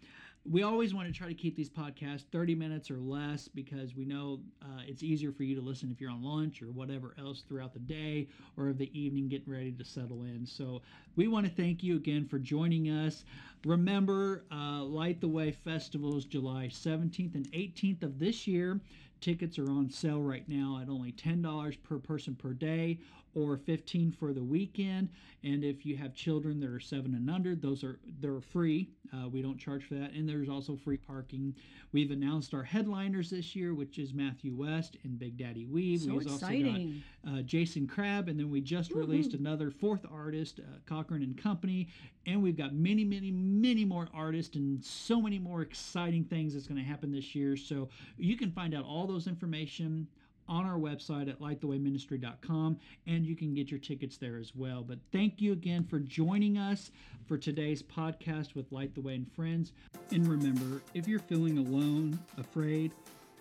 we 0.48 0.62
always 0.62 0.94
want 0.94 1.06
to 1.06 1.12
try 1.12 1.28
to 1.28 1.34
keep 1.34 1.56
these 1.56 1.68
podcasts 1.68 2.22
30 2.32 2.54
minutes 2.54 2.90
or 2.90 2.96
less 2.98 3.48
because 3.48 3.94
we 3.94 4.06
know 4.06 4.40
uh, 4.62 4.80
it's 4.86 5.02
easier 5.02 5.30
for 5.30 5.42
you 5.42 5.54
to 5.54 5.60
listen 5.60 5.90
if 5.92 6.00
you're 6.00 6.10
on 6.10 6.22
lunch 6.22 6.62
or 6.62 6.66
whatever 6.70 7.14
else 7.18 7.42
throughout 7.46 7.74
the 7.74 7.78
day 7.80 8.28
or 8.56 8.70
of 8.70 8.78
the 8.78 8.90
evening 8.98 9.28
getting 9.28 9.52
ready 9.52 9.72
to 9.72 9.84
settle 9.84 10.22
in. 10.22 10.46
So 10.46 10.80
we 11.18 11.26
want 11.26 11.44
to 11.44 11.50
thank 11.50 11.82
you 11.82 11.96
again 11.96 12.24
for 12.24 12.38
joining 12.38 12.86
us. 12.86 13.24
Remember, 13.64 14.44
uh, 14.52 14.84
Light 14.84 15.20
the 15.20 15.26
Way 15.26 15.50
Festival 15.50 16.16
is 16.16 16.24
July 16.24 16.68
17th 16.68 17.34
and 17.34 17.50
18th 17.50 18.04
of 18.04 18.20
this 18.20 18.46
year. 18.46 18.80
Tickets 19.20 19.58
are 19.58 19.68
on 19.68 19.90
sale 19.90 20.22
right 20.22 20.48
now 20.48 20.78
at 20.80 20.88
only 20.88 21.10
$10 21.10 21.82
per 21.82 21.98
person 21.98 22.36
per 22.36 22.52
day 22.52 23.00
or 23.34 23.56
15 23.56 24.12
for 24.12 24.32
the 24.32 24.42
weekend. 24.42 25.08
And 25.44 25.62
if 25.64 25.86
you 25.86 25.96
have 25.96 26.14
children 26.14 26.60
that 26.60 26.70
are 26.70 26.80
seven 26.80 27.14
and 27.14 27.30
under, 27.30 27.54
those 27.54 27.84
are 27.84 27.98
they're 28.20 28.40
free. 28.40 28.90
Uh, 29.12 29.28
we 29.28 29.40
don't 29.40 29.58
charge 29.58 29.84
for 29.84 29.94
that. 29.94 30.12
And 30.12 30.28
there's 30.28 30.48
also 30.48 30.76
free 30.76 30.96
parking. 30.96 31.54
We've 31.92 32.10
announced 32.10 32.52
our 32.54 32.62
headliners 32.62 33.30
this 33.30 33.54
year, 33.54 33.74
which 33.74 33.98
is 33.98 34.12
Matthew 34.12 34.54
West 34.54 34.96
and 35.04 35.18
Big 35.18 35.36
Daddy 35.36 35.66
Weave. 35.66 36.00
So 36.00 36.14
We've 36.14 36.22
exciting. 36.22 37.02
also 37.24 37.32
got 37.32 37.40
uh, 37.40 37.42
Jason 37.42 37.86
Crabb, 37.86 38.28
and 38.28 38.38
then 38.38 38.50
we 38.50 38.60
just 38.60 38.92
released 38.92 39.34
another 39.34 39.70
fourth 39.70 40.04
artist, 40.12 40.60
uh, 40.60 40.78
Cochren 41.08 41.22
and 41.22 41.40
Company. 41.40 41.88
And 42.26 42.42
we've 42.42 42.56
got 42.56 42.74
many, 42.74 43.04
many, 43.04 43.30
many 43.30 43.84
more 43.84 44.08
artists 44.14 44.56
and 44.56 44.84
so 44.84 45.20
many 45.20 45.38
more 45.38 45.62
exciting 45.62 46.24
things 46.24 46.54
that's 46.54 46.66
going 46.66 46.80
to 46.80 46.86
happen 46.86 47.12
this 47.12 47.34
year. 47.34 47.56
So 47.56 47.88
you 48.16 48.36
can 48.36 48.50
find 48.52 48.74
out 48.74 48.84
all 48.84 49.06
those 49.06 49.26
information 49.26 50.06
on 50.48 50.64
our 50.64 50.78
website 50.78 51.28
at 51.28 51.40
lightthewayministry.com 51.40 52.78
and 53.06 53.26
you 53.26 53.36
can 53.36 53.54
get 53.54 53.70
your 53.70 53.80
tickets 53.80 54.16
there 54.16 54.38
as 54.38 54.54
well. 54.54 54.82
But 54.82 54.98
thank 55.12 55.40
you 55.42 55.52
again 55.52 55.84
for 55.84 55.98
joining 55.98 56.56
us 56.56 56.90
for 57.26 57.36
today's 57.36 57.82
podcast 57.82 58.54
with 58.54 58.70
Light 58.72 58.94
the 58.94 59.02
Way 59.02 59.16
and 59.16 59.30
Friends. 59.34 59.72
And 60.10 60.26
remember, 60.26 60.80
if 60.94 61.06
you're 61.06 61.18
feeling 61.18 61.58
alone, 61.58 62.18
afraid, 62.38 62.92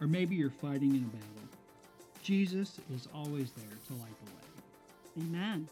or 0.02 0.08
maybe 0.08 0.36
you're 0.36 0.50
fighting 0.50 0.96
in 0.96 1.04
a 1.04 1.08
battle, 1.08 1.48
Jesus 2.22 2.80
is 2.94 3.08
always 3.16 3.52
there 3.52 3.78
to 3.88 3.94
light 3.94 4.12
the 4.26 4.32
way. 4.32 5.28
Amen. 5.30 5.68